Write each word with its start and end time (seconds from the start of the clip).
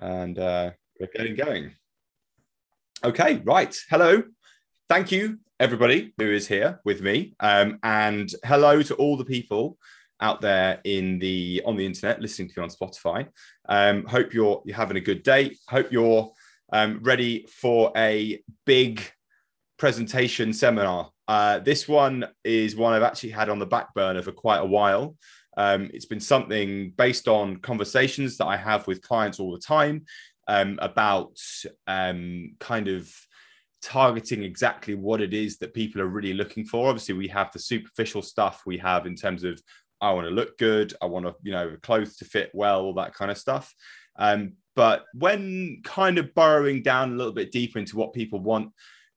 and 0.00 0.38
uh, 0.38 0.70
we're 0.98 1.08
getting 1.14 1.36
going. 1.36 1.72
Okay, 3.04 3.40
right. 3.44 3.76
Hello. 3.88 4.22
Thank 4.88 5.12
you, 5.12 5.38
everybody 5.58 6.12
who 6.18 6.30
is 6.30 6.48
here 6.48 6.80
with 6.84 7.00
me, 7.00 7.34
um, 7.40 7.78
and 7.82 8.30
hello 8.44 8.82
to 8.82 8.94
all 8.96 9.16
the 9.16 9.24
people 9.24 9.78
out 10.20 10.40
there 10.40 10.80
in 10.84 11.18
the 11.18 11.62
on 11.64 11.76
the 11.76 11.86
internet 11.86 12.20
listening 12.20 12.48
to 12.48 12.60
me 12.60 12.64
on 12.64 12.70
Spotify. 12.70 13.28
Um, 13.68 14.04
hope 14.04 14.34
you're 14.34 14.62
you're 14.64 14.76
having 14.76 14.96
a 14.96 15.00
good 15.00 15.22
day. 15.22 15.56
Hope 15.68 15.92
you're 15.92 16.32
um, 16.72 17.00
ready 17.02 17.46
for 17.46 17.92
a 17.96 18.42
big 18.66 19.02
presentation 19.78 20.52
seminar. 20.52 21.10
Uh, 21.26 21.60
this 21.60 21.88
one 21.88 22.26
is 22.44 22.76
one 22.76 22.92
I've 22.92 23.02
actually 23.02 23.30
had 23.30 23.48
on 23.48 23.58
the 23.58 23.66
back 23.66 23.94
burner 23.94 24.22
for 24.22 24.32
quite 24.32 24.58
a 24.58 24.66
while. 24.66 25.16
Um, 25.60 25.90
it's 25.92 26.06
been 26.06 26.20
something 26.20 26.94
based 26.96 27.28
on 27.28 27.58
conversations 27.58 28.38
that 28.38 28.46
I 28.46 28.56
have 28.56 28.86
with 28.86 29.02
clients 29.02 29.38
all 29.38 29.52
the 29.52 29.58
time 29.58 30.06
um, 30.48 30.78
about 30.80 31.36
um, 31.86 32.54
kind 32.58 32.88
of 32.88 33.12
targeting 33.82 34.42
exactly 34.42 34.94
what 34.94 35.20
it 35.20 35.34
is 35.34 35.58
that 35.58 35.74
people 35.74 36.00
are 36.00 36.06
really 36.06 36.32
looking 36.32 36.64
for. 36.64 36.88
Obviously, 36.88 37.14
we 37.14 37.28
have 37.28 37.52
the 37.52 37.58
superficial 37.58 38.22
stuff 38.22 38.62
we 38.64 38.78
have 38.78 39.04
in 39.04 39.14
terms 39.14 39.44
of 39.44 39.60
I 40.00 40.12
want 40.12 40.26
to 40.28 40.34
look 40.34 40.56
good, 40.56 40.94
I 41.02 41.04
want 41.04 41.26
to, 41.26 41.34
you 41.42 41.52
know, 41.52 41.76
clothes 41.82 42.16
to 42.16 42.24
fit 42.24 42.50
well, 42.54 42.80
all 42.80 42.94
that 42.94 43.12
kind 43.12 43.30
of 43.30 43.36
stuff. 43.36 43.74
Um, 44.18 44.54
but 44.74 45.04
when 45.12 45.82
kind 45.84 46.16
of 46.16 46.34
burrowing 46.34 46.82
down 46.82 47.12
a 47.12 47.16
little 47.16 47.34
bit 47.34 47.52
deeper 47.52 47.78
into 47.78 47.98
what 47.98 48.14
people 48.14 48.40
want, 48.40 48.72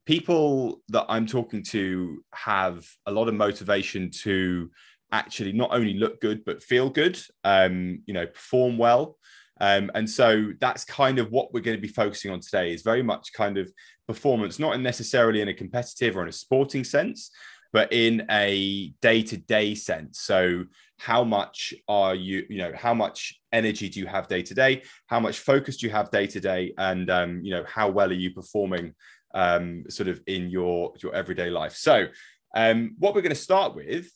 people 0.05 0.81
that 0.89 1.05
I'm 1.07 1.25
talking 1.25 1.63
to 1.69 2.21
have 2.33 2.85
a 3.05 3.13
lot 3.13 3.29
of 3.29 3.33
motivation 3.33 4.11
to 4.23 4.69
actually 5.13 5.53
not 5.53 5.69
only 5.71 5.93
look 5.93 6.19
good 6.19 6.43
but 6.43 6.61
feel 6.61 6.89
good 6.89 7.17
um 7.43 8.01
you 8.05 8.13
know 8.13 8.27
perform 8.27 8.77
well. 8.77 9.17
Um, 9.61 9.91
and 9.93 10.09
so 10.09 10.51
that's 10.59 10.83
kind 10.83 11.19
of 11.19 11.31
what 11.31 11.53
we're 11.53 11.61
going 11.61 11.77
to 11.77 11.81
be 11.81 11.87
focusing 11.87 12.31
on 12.31 12.39
today 12.39 12.73
is 12.73 12.81
very 12.81 13.03
much 13.03 13.31
kind 13.33 13.57
of 13.59 13.71
performance 14.07 14.57
not 14.57 14.77
necessarily 14.81 15.41
in 15.41 15.47
a 15.47 15.53
competitive 15.53 16.17
or 16.17 16.23
in 16.23 16.27
a 16.27 16.33
sporting 16.33 16.83
sense 16.83 17.29
but 17.71 17.91
in 17.91 18.25
a 18.29 18.93
day-to-day 19.01 19.73
sense. 19.73 20.19
So 20.21 20.65
how 20.99 21.23
much 21.23 21.73
are 21.87 22.15
you 22.15 22.45
you 22.49 22.57
know 22.59 22.71
how 22.75 22.93
much 22.93 23.39
energy 23.51 23.89
do 23.89 23.99
you 23.99 24.07
have 24.07 24.27
day 24.27 24.41
to 24.41 24.53
day 24.53 24.83
how 25.07 25.19
much 25.19 25.39
focus 25.39 25.77
do 25.77 25.87
you 25.87 25.91
have 25.91 26.11
day 26.11 26.27
to 26.27 26.39
day 26.39 26.73
and 26.77 27.09
um, 27.09 27.41
you 27.43 27.51
know 27.51 27.63
how 27.67 27.89
well 27.89 28.09
are 28.09 28.21
you 28.25 28.31
performing 28.31 28.93
um, 29.33 29.83
sort 29.89 30.07
of 30.07 30.21
in 30.27 30.49
your 30.49 30.93
your 31.01 31.13
everyday 31.13 31.49
life? 31.49 31.75
So 31.75 32.07
um, 32.55 32.95
what 32.99 33.13
we're 33.13 33.21
going 33.21 33.35
to 33.35 33.49
start 33.49 33.75
with 33.75 34.09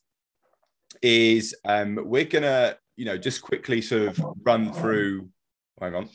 is 1.02 1.56
um, 1.66 2.00
we're 2.04 2.26
gonna, 2.26 2.76
you 2.96 3.06
know, 3.06 3.18
just 3.18 3.42
quickly 3.42 3.82
sort 3.82 4.04
of 4.04 4.20
run 4.44 4.74
through. 4.74 5.30
Hang 5.80 5.96
on, 5.96 6.10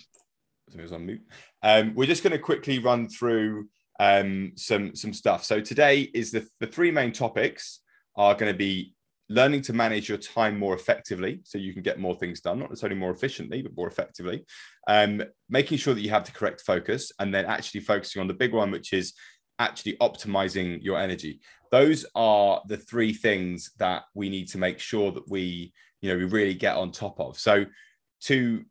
was 0.80 0.92
on 0.92 1.06
mute. 1.06 1.22
Um, 1.62 1.94
we're 1.94 2.06
just 2.06 2.22
to 2.22 2.38
quickly 2.38 2.78
run 2.78 3.08
through 3.08 3.68
um, 4.00 4.52
some 4.56 4.94
some 4.94 5.12
stuff. 5.12 5.44
So 5.44 5.60
today 5.60 6.10
is 6.14 6.32
the 6.32 6.46
the 6.60 6.66
three 6.66 6.90
main 6.90 7.12
topics 7.12 7.80
are 8.16 8.34
going 8.34 8.52
to 8.52 8.58
be 8.58 8.94
learning 9.28 9.62
to 9.62 9.72
manage 9.72 10.08
your 10.08 10.18
time 10.18 10.58
more 10.58 10.74
effectively 10.74 11.40
so 11.44 11.56
you 11.56 11.72
can 11.72 11.82
get 11.82 11.98
more 11.98 12.14
things 12.14 12.40
done 12.40 12.58
not 12.58 12.68
necessarily 12.68 12.98
more 12.98 13.10
efficiently 13.10 13.62
but 13.62 13.74
more 13.74 13.86
effectively 13.86 14.44
um, 14.88 15.22
making 15.48 15.78
sure 15.78 15.94
that 15.94 16.02
you 16.02 16.10
have 16.10 16.24
the 16.24 16.32
correct 16.32 16.60
focus 16.60 17.10
and 17.18 17.34
then 17.34 17.46
actually 17.46 17.80
focusing 17.80 18.20
on 18.20 18.28
the 18.28 18.34
big 18.34 18.52
one 18.52 18.70
which 18.70 18.92
is 18.92 19.14
actually 19.58 19.96
optimizing 20.00 20.82
your 20.82 20.98
energy. 20.98 21.40
Those 21.70 22.04
are 22.14 22.62
the 22.66 22.76
three 22.76 23.12
things 23.12 23.70
that 23.78 24.04
we 24.14 24.28
need 24.28 24.48
to 24.48 24.58
make 24.58 24.78
sure 24.78 25.12
that 25.12 25.28
we 25.28 25.72
you 26.00 26.10
know 26.10 26.18
we 26.18 26.24
really 26.24 26.54
get 26.54 26.76
on 26.76 26.90
top 26.90 27.20
of. 27.20 27.38
So 27.38 27.64
to 28.22 28.64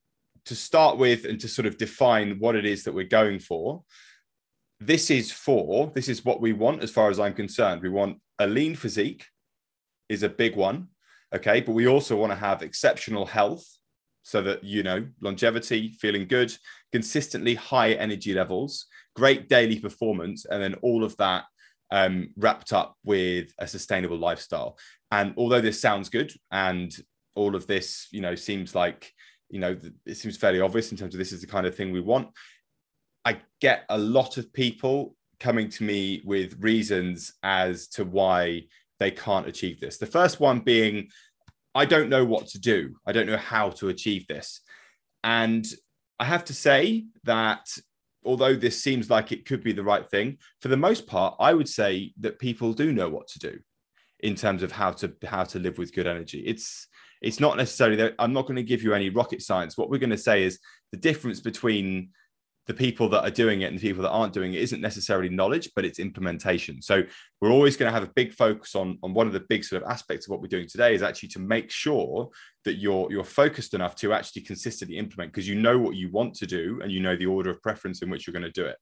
to 0.46 0.56
start 0.56 0.98
with 0.98 1.26
and 1.26 1.40
to 1.40 1.48
sort 1.48 1.66
of 1.66 1.78
define 1.78 2.40
what 2.40 2.56
it 2.56 2.66
is 2.66 2.84
that 2.84 2.94
we're 2.94 3.06
going 3.06 3.40
for 3.40 3.84
this 4.80 5.12
is 5.12 5.32
for 5.32 5.92
this 5.94 6.09
is 6.09 6.26
what 6.26 6.42
we 6.42 6.54
want 6.54 6.82
as 6.82 6.90
far 6.90 7.09
as 7.09 7.20
i'm 7.20 7.34
concerned. 7.34 7.82
We 7.82 7.90
want 7.90 8.18
a 8.40 8.48
lean 8.48 8.76
physique 8.76 9.26
is 10.09 10.24
a 10.24 10.30
big 10.30 10.56
one 10.56 10.88
okay? 11.34 11.62
But 11.62 11.74
we 11.74 11.88
also 11.88 12.16
want 12.16 12.31
to 12.31 12.38
have 12.38 12.62
exceptional 12.62 13.25
health 13.25 13.66
so 14.24 14.41
that 14.44 14.64
you 14.64 14.84
know 14.84 15.08
longevity 15.20 15.94
feeling 16.00 16.28
good 16.28 16.56
consistently 16.91 17.56
high 17.56 17.94
energy 17.94 18.34
levels 18.34 18.86
great 19.16 19.49
daily 19.49 19.79
performance 19.79 20.45
and 20.45 20.61
then 20.61 20.75
all 20.81 21.03
of 21.03 21.16
that 21.17 21.44
um, 21.91 22.29
wrapped 22.38 22.73
up 22.73 22.95
with 23.03 23.53
a 23.59 23.67
sustainable 23.67 24.17
lifestyle. 24.17 24.77
And 25.11 25.33
although 25.38 25.61
this 25.61 25.81
sounds 25.81 26.09
good 26.09 26.31
and 26.51 26.95
all 27.35 27.55
of 27.55 27.67
this, 27.67 28.07
you 28.11 28.22
know, 28.22 28.35
seems 28.35 28.73
like, 28.73 29.11
you 29.49 29.59
know, 29.59 29.77
it 30.05 30.16
seems 30.16 30.38
fairly 30.38 30.61
obvious 30.61 30.91
in 30.91 30.97
terms 30.97 31.13
of 31.13 31.19
this 31.19 31.33
is 31.33 31.41
the 31.41 31.47
kind 31.47 31.67
of 31.67 31.75
thing 31.75 31.91
we 31.91 31.99
want. 31.99 32.29
I 33.25 33.41
get 33.59 33.83
a 33.89 33.97
lot 33.97 34.38
of 34.38 34.51
people 34.53 35.16
coming 35.39 35.69
to 35.69 35.83
me 35.83 36.22
with 36.23 36.55
reasons 36.59 37.33
as 37.43 37.88
to 37.89 38.05
why 38.05 38.63
they 38.99 39.11
can't 39.11 39.47
achieve 39.47 39.79
this. 39.79 39.97
The 39.97 40.05
first 40.05 40.39
one 40.39 40.59
being, 40.59 41.09
I 41.75 41.85
don't 41.85 42.09
know 42.09 42.23
what 42.23 42.47
to 42.47 42.59
do. 42.59 42.95
I 43.05 43.11
don't 43.11 43.28
know 43.28 43.38
how 43.38 43.69
to 43.72 43.89
achieve 43.89 44.28
this. 44.28 44.61
And 45.23 45.66
I 46.19 46.25
have 46.25 46.45
to 46.45 46.53
say 46.53 47.05
that 47.23 47.67
although 48.24 48.56
this 48.56 48.82
seems 48.82 49.09
like 49.09 49.32
it 49.32 49.46
could 49.46 49.64
be 49.64 49.74
the 49.74 49.84
right 49.84 50.08
thing, 50.09 50.38
for 50.59 50.68
the 50.68 50.78
most 50.78 51.08
part, 51.08 51.36
I 51.40 51.54
would 51.54 51.70
say 51.70 52.14
that 52.20 52.40
people 52.40 52.74
do 52.74 52.92
know 52.92 53.09
what 53.09 53.28
to 53.30 53.40
do 53.40 53.59
in 54.20 54.36
terms 54.36 54.64
of 54.64 54.72
how 54.72 54.92
to 54.92 55.14
how 55.26 55.44
to 55.46 55.59
live 55.59 55.78
with 55.78 55.94
good 55.94 56.08
energy. 56.08 56.40
It's 56.46 56.88
it's 57.22 57.40
not 57.40 57.58
necessarily 57.58 57.98
that 57.98 58.16
I'm 58.20 58.34
not 58.34 58.48
going 58.48 58.56
to 58.56 58.64
give 58.64 58.84
you 58.84 58.94
any 58.94 59.09
rocket 59.09 59.42
science. 59.42 59.78
What 59.78 59.90
we're 59.90 60.00
going 60.00 60.09
to 60.09 60.18
say 60.18 60.44
is 60.44 60.59
the 60.92 60.98
difference 60.98 61.40
between 61.40 62.09
the 62.67 62.73
people 62.73 63.09
that 63.09 63.23
are 63.23 63.31
doing 63.31 63.61
it 63.61 63.66
and 63.66 63.77
the 63.77 63.81
people 63.81 64.03
that 64.03 64.11
aren't 64.11 64.33
doing 64.33 64.53
it 64.53 64.61
isn't 64.61 64.81
necessarily 64.81 65.29
knowledge, 65.29 65.72
but 65.75 65.83
it's 65.83 65.99
implementation. 65.99 66.81
So 66.81 67.03
we're 67.39 67.51
always 67.51 67.75
going 67.75 67.89
to 67.89 67.94
have 67.94 68.07
a 68.07 68.11
big 68.13 68.33
focus 68.33 68.75
on, 68.75 68.99
on 69.01 69.13
one 69.13 69.27
of 69.27 69.33
the 69.33 69.45
big 69.49 69.63
sort 69.63 69.81
of 69.81 69.89
aspects 69.89 70.27
of 70.27 70.31
what 70.31 70.41
we're 70.41 70.47
doing 70.47 70.67
today 70.67 70.94
is 70.94 71.01
actually 71.01 71.29
to 71.29 71.39
make 71.39 71.72
sure 71.72 72.29
that 72.66 72.75
you're 72.75 73.11
you're 73.11 73.23
focused 73.23 73.73
enough 73.73 73.95
to 73.95 74.13
actually 74.13 74.44
consistently 74.44 74.97
implement 74.97 75.31
because 75.31 75.47
you 75.47 75.55
know 75.55 75.79
what 75.79 75.95
you 75.95 76.11
want 76.11 76.35
to 76.35 76.45
do 76.45 76.79
and 76.83 76.91
you 76.91 76.99
know 76.99 77.16
the 77.16 77.25
order 77.25 77.49
of 77.49 77.61
preference 77.63 78.03
in 78.03 78.09
which 78.09 78.27
you're 78.27 78.33
going 78.33 78.44
to 78.44 78.51
do 78.51 78.66
it. 78.66 78.78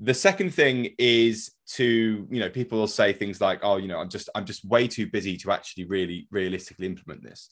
The 0.00 0.14
second 0.14 0.52
thing 0.54 0.94
is 0.98 1.52
to, 1.74 2.26
you 2.30 2.40
know, 2.40 2.50
people 2.50 2.78
will 2.78 2.86
say 2.86 3.12
things 3.12 3.40
like, 3.40 3.60
oh, 3.62 3.78
you 3.78 3.88
know, 3.88 3.98
I'm 3.98 4.10
just, 4.10 4.28
I'm 4.34 4.44
just 4.44 4.64
way 4.64 4.88
too 4.88 5.06
busy 5.06 5.38
to 5.38 5.52
actually 5.52 5.84
really 5.84 6.28
realistically 6.30 6.86
implement 6.86 7.22
this. 7.22 7.48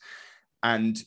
And 0.63 0.99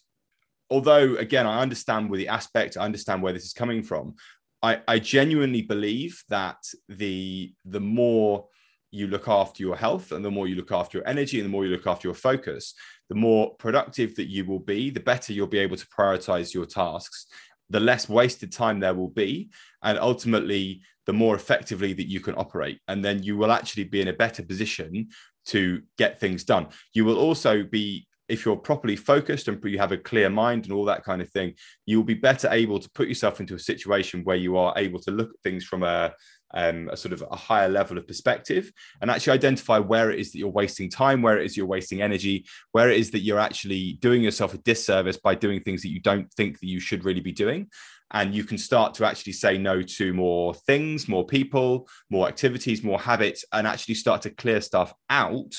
although 0.69 1.15
again 1.15 1.45
i 1.45 1.61
understand 1.61 2.09
where 2.09 2.17
the 2.17 2.27
aspect 2.27 2.77
i 2.77 2.83
understand 2.83 3.21
where 3.21 3.33
this 3.33 3.45
is 3.45 3.53
coming 3.53 3.83
from 3.83 4.13
i 4.61 4.79
i 4.87 4.99
genuinely 4.99 5.61
believe 5.61 6.23
that 6.29 6.57
the 6.89 7.53
the 7.65 7.79
more 7.79 8.45
you 8.91 9.07
look 9.07 9.27
after 9.27 9.61
your 9.61 9.75
health 9.75 10.11
and 10.11 10.23
the 10.23 10.31
more 10.31 10.47
you 10.47 10.55
look 10.55 10.71
after 10.71 10.97
your 10.97 11.07
energy 11.07 11.39
and 11.39 11.45
the 11.45 11.51
more 11.51 11.65
you 11.65 11.71
look 11.71 11.87
after 11.87 12.07
your 12.07 12.15
focus 12.15 12.73
the 13.09 13.15
more 13.15 13.55
productive 13.55 14.15
that 14.15 14.29
you 14.29 14.45
will 14.45 14.59
be 14.59 14.89
the 14.89 14.99
better 14.99 15.33
you'll 15.33 15.47
be 15.47 15.59
able 15.59 15.77
to 15.77 15.87
prioritize 15.87 16.53
your 16.53 16.65
tasks 16.65 17.27
the 17.69 17.79
less 17.79 18.07
wasted 18.07 18.51
time 18.51 18.79
there 18.79 18.93
will 18.93 19.09
be 19.09 19.49
and 19.83 19.99
ultimately 19.99 20.81
the 21.07 21.13
more 21.13 21.35
effectively 21.35 21.93
that 21.93 22.07
you 22.07 22.19
can 22.19 22.35
operate. 22.37 22.79
And 22.87 23.03
then 23.03 23.23
you 23.23 23.37
will 23.37 23.51
actually 23.51 23.85
be 23.85 24.01
in 24.01 24.09
a 24.09 24.13
better 24.13 24.43
position 24.43 25.07
to 25.45 25.81
get 25.97 26.19
things 26.19 26.43
done. 26.43 26.67
You 26.93 27.05
will 27.05 27.17
also 27.17 27.63
be 27.63 28.06
if 28.29 28.45
you're 28.45 28.57
properly 28.57 28.95
focused 28.95 29.47
and 29.47 29.63
you 29.63 29.77
have 29.77 29.91
a 29.91 29.97
clear 29.97 30.29
mind 30.29 30.65
and 30.65 30.73
all 30.73 30.85
that 30.85 31.03
kind 31.03 31.21
of 31.21 31.29
thing, 31.29 31.53
you'll 31.85 32.03
be 32.03 32.13
better 32.13 32.49
able 32.51 32.79
to 32.79 32.89
put 32.91 33.07
yourself 33.07 33.39
into 33.39 33.55
a 33.55 33.59
situation 33.59 34.23
where 34.23 34.35
you 34.35 34.57
are 34.57 34.73
able 34.77 34.99
to 34.99 35.11
look 35.11 35.29
at 35.29 35.39
things 35.43 35.63
from 35.63 35.83
a, 35.83 36.13
um, 36.53 36.89
a 36.91 36.97
sort 36.97 37.13
of 37.13 37.23
a 37.31 37.35
higher 37.35 37.69
level 37.69 37.97
of 37.97 38.07
perspective 38.07 38.71
and 39.01 39.09
actually 39.09 39.33
identify 39.33 39.79
where 39.79 40.11
it 40.11 40.19
is 40.19 40.31
that 40.31 40.39
you're 40.39 40.49
wasting 40.49 40.89
time, 40.89 41.21
where 41.21 41.39
it 41.39 41.45
is 41.45 41.55
you're 41.55 41.65
wasting 41.65 42.01
energy, 42.01 42.45
where 42.71 42.89
it 42.89 42.99
is 42.99 43.11
that 43.11 43.19
you're 43.19 43.39
actually 43.39 43.93
doing 44.01 44.21
yourself 44.21 44.53
a 44.53 44.57
disservice 44.59 45.17
by 45.17 45.35
doing 45.35 45.61
things 45.61 45.81
that 45.81 45.91
you 45.91 46.01
don't 46.01 46.31
think 46.33 46.59
that 46.59 46.67
you 46.67 46.79
should 46.79 47.05
really 47.05 47.21
be 47.21 47.31
doing. 47.31 47.69
And 48.11 48.33
you 48.33 48.45
can 48.45 48.57
start 48.57 48.93
to 48.95 49.05
actually 49.05 49.33
say 49.33 49.57
no 49.57 49.81
to 49.81 50.13
more 50.13 50.53
things, 50.53 51.09
more 51.09 51.25
people, 51.25 51.89
more 52.09 52.27
activities, 52.27 52.81
more 52.81 52.99
habits, 52.99 53.43
and 53.51 53.67
actually 53.67 53.95
start 53.95 54.21
to 54.21 54.29
clear 54.29 54.61
stuff 54.61 54.93
out 55.09 55.53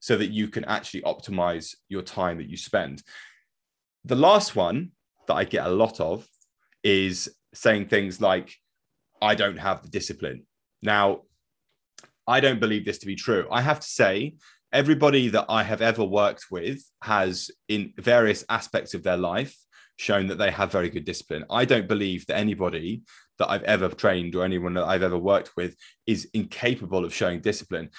so 0.00 0.16
that 0.16 0.30
you 0.30 0.48
can 0.48 0.64
actually 0.64 1.02
optimize 1.02 1.76
your 1.88 2.02
time 2.02 2.38
that 2.38 2.48
you 2.48 2.56
spend. 2.56 3.02
The 4.04 4.16
last 4.16 4.56
one 4.56 4.92
that 5.28 5.34
I 5.34 5.44
get 5.44 5.66
a 5.66 5.70
lot 5.70 6.00
of 6.00 6.26
is 6.82 7.30
saying 7.54 7.86
things 7.86 8.20
like, 8.20 8.54
I 9.22 9.34
don't 9.34 9.58
have 9.58 9.82
the 9.82 9.88
discipline. 9.88 10.46
Now, 10.82 11.22
I 12.26 12.40
don't 12.40 12.60
believe 12.60 12.84
this 12.84 12.98
to 12.98 13.06
be 13.06 13.16
true. 13.16 13.46
I 13.50 13.60
have 13.60 13.80
to 13.80 13.86
say, 13.86 14.36
everybody 14.72 15.28
that 15.28 15.46
I 15.48 15.62
have 15.64 15.82
ever 15.82 16.04
worked 16.04 16.46
with 16.50 16.82
has, 17.02 17.50
in 17.68 17.92
various 17.98 18.44
aspects 18.48 18.94
of 18.94 19.02
their 19.02 19.16
life, 19.16 19.54
shown 19.96 20.28
that 20.28 20.38
they 20.38 20.50
have 20.50 20.72
very 20.72 20.88
good 20.88 21.04
discipline. 21.04 21.44
I 21.50 21.66
don't 21.66 21.88
believe 21.88 22.24
that 22.26 22.38
anybody 22.38 23.02
that 23.38 23.50
I've 23.50 23.64
ever 23.64 23.88
trained 23.88 24.34
or 24.34 24.44
anyone 24.44 24.74
that 24.74 24.84
I've 24.84 25.02
ever 25.02 25.18
worked 25.18 25.50
with 25.56 25.76
is 26.06 26.30
incapable 26.32 27.04
of 27.04 27.12
showing 27.14 27.40
discipline. 27.40 27.90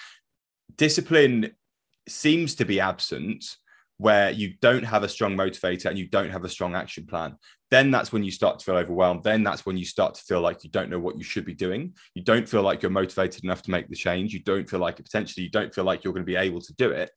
Discipline 0.75 1.51
seems 2.07 2.55
to 2.55 2.65
be 2.65 2.79
absent 2.79 3.57
where 4.01 4.31
you 4.31 4.55
don't 4.61 4.83
have 4.83 5.03
a 5.03 5.09
strong 5.09 5.37
motivator 5.37 5.85
and 5.85 5.97
you 5.97 6.07
don't 6.07 6.31
have 6.31 6.43
a 6.43 6.49
strong 6.49 6.73
action 6.73 7.05
plan. 7.05 7.35
then 7.69 7.91
that's 7.91 8.11
when 8.11 8.23
you 8.23 8.31
start 8.31 8.59
to 8.59 8.65
feel 8.65 8.75
overwhelmed. 8.75 9.23
Then 9.23 9.43
that's 9.43 9.65
when 9.65 9.77
you 9.77 9.85
start 9.85 10.15
to 10.15 10.21
feel 10.23 10.41
like 10.41 10.63
you 10.63 10.69
don't 10.71 10.89
know 10.89 10.99
what 10.99 11.17
you 11.17 11.23
should 11.23 11.45
be 11.45 11.53
doing. 11.53 11.93
You 12.15 12.23
don't 12.23 12.49
feel 12.49 12.63
like 12.63 12.81
you're 12.81 12.91
motivated 12.91 13.45
enough 13.45 13.61
to 13.61 13.71
make 13.71 13.87
the 13.87 13.95
change. 13.95 14.33
You 14.33 14.41
don't 14.41 14.69
feel 14.69 14.81
like 14.81 14.97
potentially 14.97 15.45
you 15.45 15.51
don't 15.51 15.73
feel 15.73 15.85
like 15.85 16.03
you're 16.03 16.13
going 16.13 16.25
to 16.25 16.29
be 16.29 16.35
able 16.35 16.59
to 16.59 16.73
do 16.73 16.89
it. 16.89 17.11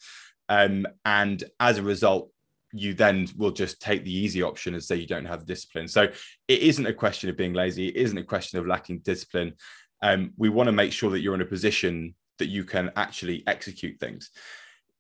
Um, 0.49 0.87
and 1.05 1.43
as 1.59 1.79
a 1.79 1.83
result, 1.83 2.31
you 2.73 2.93
then 2.93 3.29
will 3.37 3.51
just 3.51 3.81
take 3.81 4.05
the 4.05 4.15
easy 4.15 4.43
option 4.43 4.75
and 4.75 4.85
say 4.85 4.97
you 4.97 5.07
don't 5.07 5.25
have 5.25 5.47
discipline. 5.47 5.89
So 5.89 6.03
it 6.03 6.61
isn't 6.61 6.87
a 6.87 6.93
question 6.93 7.31
of 7.31 7.37
being 7.37 7.55
lazy. 7.55 7.89
It 7.89 7.97
isn't 7.97 8.19
a 8.19 8.25
question 8.25 8.59
of 8.59 8.67
lacking 8.67 8.99
discipline. 8.99 9.55
Um, 10.03 10.33
we 10.37 10.51
want 10.51 10.67
to 10.67 10.73
make 10.73 10.93
sure 10.93 11.11
that 11.11 11.21
you're 11.21 11.35
in 11.35 11.41
a 11.41 11.47
position 11.47 12.15
that 12.39 12.49
you 12.49 12.65
can 12.65 12.93
actually 12.95 13.43
execute 13.47 13.99
things. 13.99 14.31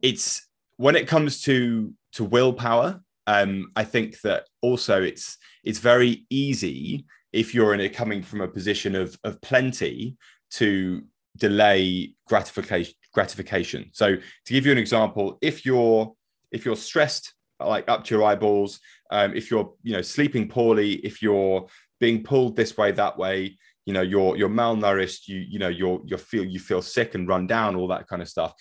It's 0.04 0.46
when 0.76 0.94
it 0.94 1.08
comes 1.08 1.42
to 1.42 1.92
to 2.12 2.24
willpower 2.24 3.00
um, 3.26 3.70
I 3.74 3.84
think 3.84 4.20
that 4.20 4.46
also 4.60 5.02
it's 5.02 5.38
it's 5.62 5.78
very 5.78 6.26
easy 6.30 7.06
if 7.32 7.54
you're 7.54 7.74
in 7.74 7.80
a 7.80 7.88
coming 7.88 8.22
from 8.22 8.40
a 8.40 8.48
position 8.48 8.94
of 8.94 9.18
of 9.24 9.40
plenty 9.40 10.16
to 10.52 11.02
delay 11.36 12.14
gratification 12.28 12.94
gratification. 13.12 13.90
So 13.92 14.16
to 14.16 14.52
give 14.52 14.66
you 14.66 14.72
an 14.72 14.78
example, 14.78 15.38
if 15.40 15.64
you're 15.64 16.12
if 16.52 16.64
you're 16.64 16.76
stressed 16.76 17.34
like 17.60 17.88
up 17.88 18.04
to 18.04 18.14
your 18.14 18.24
eyeballs, 18.24 18.80
um, 19.10 19.34
if 19.34 19.50
you're 19.50 19.72
you 19.82 19.92
know 19.92 20.02
sleeping 20.02 20.48
poorly, 20.48 20.94
if 20.96 21.22
you're 21.22 21.66
being 22.00 22.22
pulled 22.22 22.56
this 22.56 22.76
way 22.76 22.92
that 22.92 23.16
way, 23.16 23.56
you 23.86 23.94
know 23.94 24.02
you're 24.02 24.36
you're 24.36 24.50
malnourished, 24.50 25.28
you 25.28 25.38
you 25.38 25.58
know 25.58 25.68
you're 25.68 26.02
you 26.04 26.18
feel 26.18 26.44
you 26.44 26.60
feel 26.60 26.82
sick 26.82 27.14
and 27.14 27.26
run 27.26 27.46
down, 27.46 27.74
all 27.74 27.88
that 27.88 28.06
kind 28.06 28.20
of 28.20 28.28
stuff. 28.28 28.52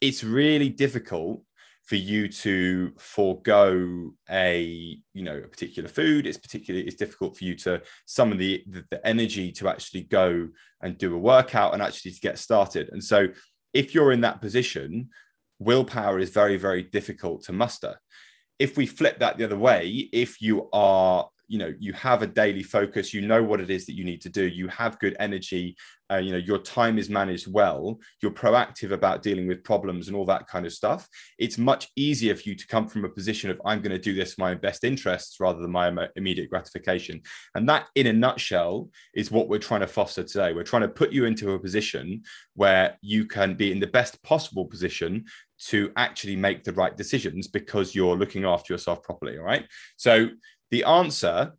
It's 0.00 0.22
really 0.22 0.68
difficult 0.68 1.42
for 1.84 1.96
you 1.96 2.28
to 2.28 2.92
forego 2.98 4.12
a 4.30 4.98
you 5.14 5.22
know 5.22 5.38
a 5.38 5.48
particular 5.48 5.88
food. 5.88 6.26
It's 6.26 6.36
particularly 6.36 6.86
it's 6.86 6.96
difficult 6.96 7.36
for 7.36 7.44
you 7.44 7.54
to 7.56 7.80
summon 8.04 8.36
the, 8.36 8.62
the, 8.68 8.84
the 8.90 9.06
energy 9.06 9.50
to 9.52 9.68
actually 9.68 10.02
go 10.02 10.48
and 10.82 10.98
do 10.98 11.14
a 11.14 11.18
workout 11.18 11.72
and 11.72 11.82
actually 11.82 12.12
to 12.12 12.20
get 12.20 12.38
started. 12.38 12.90
And 12.92 13.02
so 13.02 13.28
if 13.72 13.94
you're 13.94 14.12
in 14.12 14.20
that 14.22 14.40
position 14.40 15.08
willpower 15.58 16.18
is 16.18 16.30
very 16.30 16.56
very 16.56 16.82
difficult 16.82 17.42
to 17.44 17.52
muster. 17.52 17.98
If 18.58 18.76
we 18.76 18.86
flip 18.86 19.20
that 19.20 19.38
the 19.38 19.44
other 19.44 19.58
way 19.58 20.08
if 20.12 20.40
you 20.40 20.68
are 20.72 21.28
you 21.48 21.58
know 21.58 21.72
you 21.78 21.92
have 21.94 22.22
a 22.22 22.26
daily 22.26 22.62
focus 22.62 23.14
you 23.14 23.22
know 23.26 23.42
what 23.42 23.60
it 23.60 23.70
is 23.70 23.86
that 23.86 23.94
you 23.94 24.04
need 24.04 24.20
to 24.20 24.28
do 24.28 24.46
you 24.46 24.68
have 24.68 24.98
good 24.98 25.16
energy 25.18 25.74
uh, 26.10 26.16
you 26.16 26.32
know 26.32 26.38
your 26.38 26.58
time 26.58 26.98
is 26.98 27.08
managed 27.08 27.52
well 27.52 27.98
you're 28.22 28.30
proactive 28.30 28.92
about 28.92 29.22
dealing 29.22 29.46
with 29.46 29.64
problems 29.64 30.08
and 30.08 30.16
all 30.16 30.24
that 30.24 30.46
kind 30.46 30.66
of 30.66 30.72
stuff 30.72 31.08
it's 31.38 31.58
much 31.58 31.88
easier 31.96 32.34
for 32.34 32.48
you 32.48 32.54
to 32.54 32.66
come 32.66 32.86
from 32.86 33.04
a 33.04 33.08
position 33.08 33.50
of 33.50 33.60
i'm 33.64 33.80
going 33.80 33.90
to 33.90 33.98
do 33.98 34.14
this 34.14 34.34
for 34.34 34.42
my 34.42 34.54
best 34.54 34.84
interests 34.84 35.40
rather 35.40 35.60
than 35.60 35.70
my 35.70 36.08
immediate 36.16 36.50
gratification. 36.50 37.22
And 37.54 37.68
that 37.68 37.86
in 37.94 38.06
a 38.06 38.12
nutshell 38.12 38.90
is 39.14 39.30
what 39.30 39.48
we're 39.48 39.58
trying 39.58 39.80
to 39.80 39.86
foster 39.86 40.22
today. 40.22 40.52
We're 40.52 40.62
trying 40.62 40.82
to 40.82 40.88
put 40.88 41.12
you 41.12 41.24
into 41.24 41.52
a 41.52 41.58
position 41.58 42.22
where 42.54 42.96
you 43.00 43.26
can 43.26 43.54
be 43.54 43.72
in 43.72 43.80
the 43.80 43.86
best 43.86 44.22
possible 44.22 44.64
position 44.64 45.24
to 45.66 45.92
actually 45.96 46.36
make 46.36 46.64
the 46.64 46.72
right 46.72 46.96
decisions 46.96 47.48
because 47.48 47.94
you're 47.94 48.16
looking 48.16 48.44
after 48.44 48.72
yourself 48.72 49.02
properly 49.02 49.38
all 49.38 49.44
right? 49.44 49.66
So 49.96 50.28
the 50.70 50.84
answer, 50.84 51.52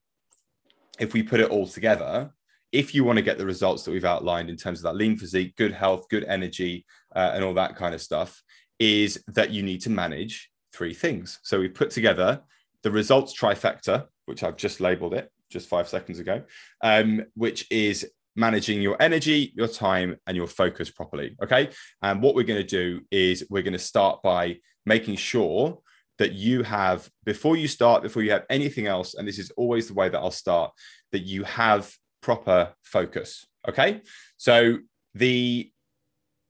if 0.99 1.13
we 1.13 1.23
put 1.23 1.39
it 1.39 1.49
all 1.49 1.67
together, 1.67 2.31
if 2.71 2.93
you 2.93 3.03
want 3.03 3.17
to 3.17 3.23
get 3.23 3.37
the 3.37 3.45
results 3.45 3.83
that 3.83 3.91
we've 3.91 4.05
outlined 4.05 4.49
in 4.49 4.55
terms 4.55 4.79
of 4.79 4.83
that 4.83 4.95
lean 4.95 5.17
physique, 5.17 5.55
good 5.55 5.71
health, 5.71 6.07
good 6.09 6.23
energy, 6.25 6.85
uh, 7.15 7.31
and 7.33 7.43
all 7.43 7.53
that 7.53 7.75
kind 7.75 7.95
of 7.95 8.01
stuff, 8.01 8.41
is 8.79 9.23
that 9.27 9.51
you 9.51 9.63
need 9.63 9.81
to 9.81 9.89
manage 9.89 10.49
three 10.73 10.93
things. 10.93 11.39
So 11.43 11.59
we've 11.59 11.73
put 11.73 11.89
together 11.89 12.41
the 12.83 12.91
results 12.91 13.37
trifecta, 13.37 14.05
which 14.25 14.43
I've 14.43 14.57
just 14.57 14.79
labeled 14.79 15.13
it 15.13 15.31
just 15.49 15.67
five 15.67 15.87
seconds 15.87 16.19
ago, 16.19 16.43
um, 16.81 17.25
which 17.33 17.65
is 17.71 18.09
managing 18.35 18.81
your 18.81 18.95
energy, 19.01 19.51
your 19.55 19.67
time, 19.67 20.15
and 20.27 20.37
your 20.37 20.47
focus 20.47 20.89
properly. 20.89 21.35
Okay. 21.43 21.69
And 22.01 22.21
what 22.21 22.35
we're 22.35 22.43
going 22.43 22.61
to 22.61 22.67
do 22.67 23.01
is 23.11 23.45
we're 23.49 23.63
going 23.63 23.73
to 23.73 23.79
start 23.79 24.21
by 24.21 24.59
making 24.85 25.15
sure 25.15 25.79
that 26.19 26.33
you 26.33 26.63
have 26.63 27.09
before 27.25 27.57
you 27.57 27.67
start, 27.67 28.03
before 28.03 28.21
you 28.21 28.31
have 28.31 28.45
anything 28.49 28.87
else, 28.87 29.15
and 29.15 29.27
this 29.27 29.39
is 29.39 29.51
always 29.51 29.87
the 29.87 29.93
way 29.93 30.09
that 30.09 30.19
I'll 30.19 30.31
start, 30.31 30.71
that 31.11 31.23
you 31.23 31.43
have 31.43 31.91
proper 32.21 32.73
focus. 32.83 33.45
Okay. 33.67 34.01
So 34.37 34.77
the 35.13 35.71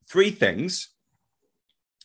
three 0.09 0.31
things 0.31 0.89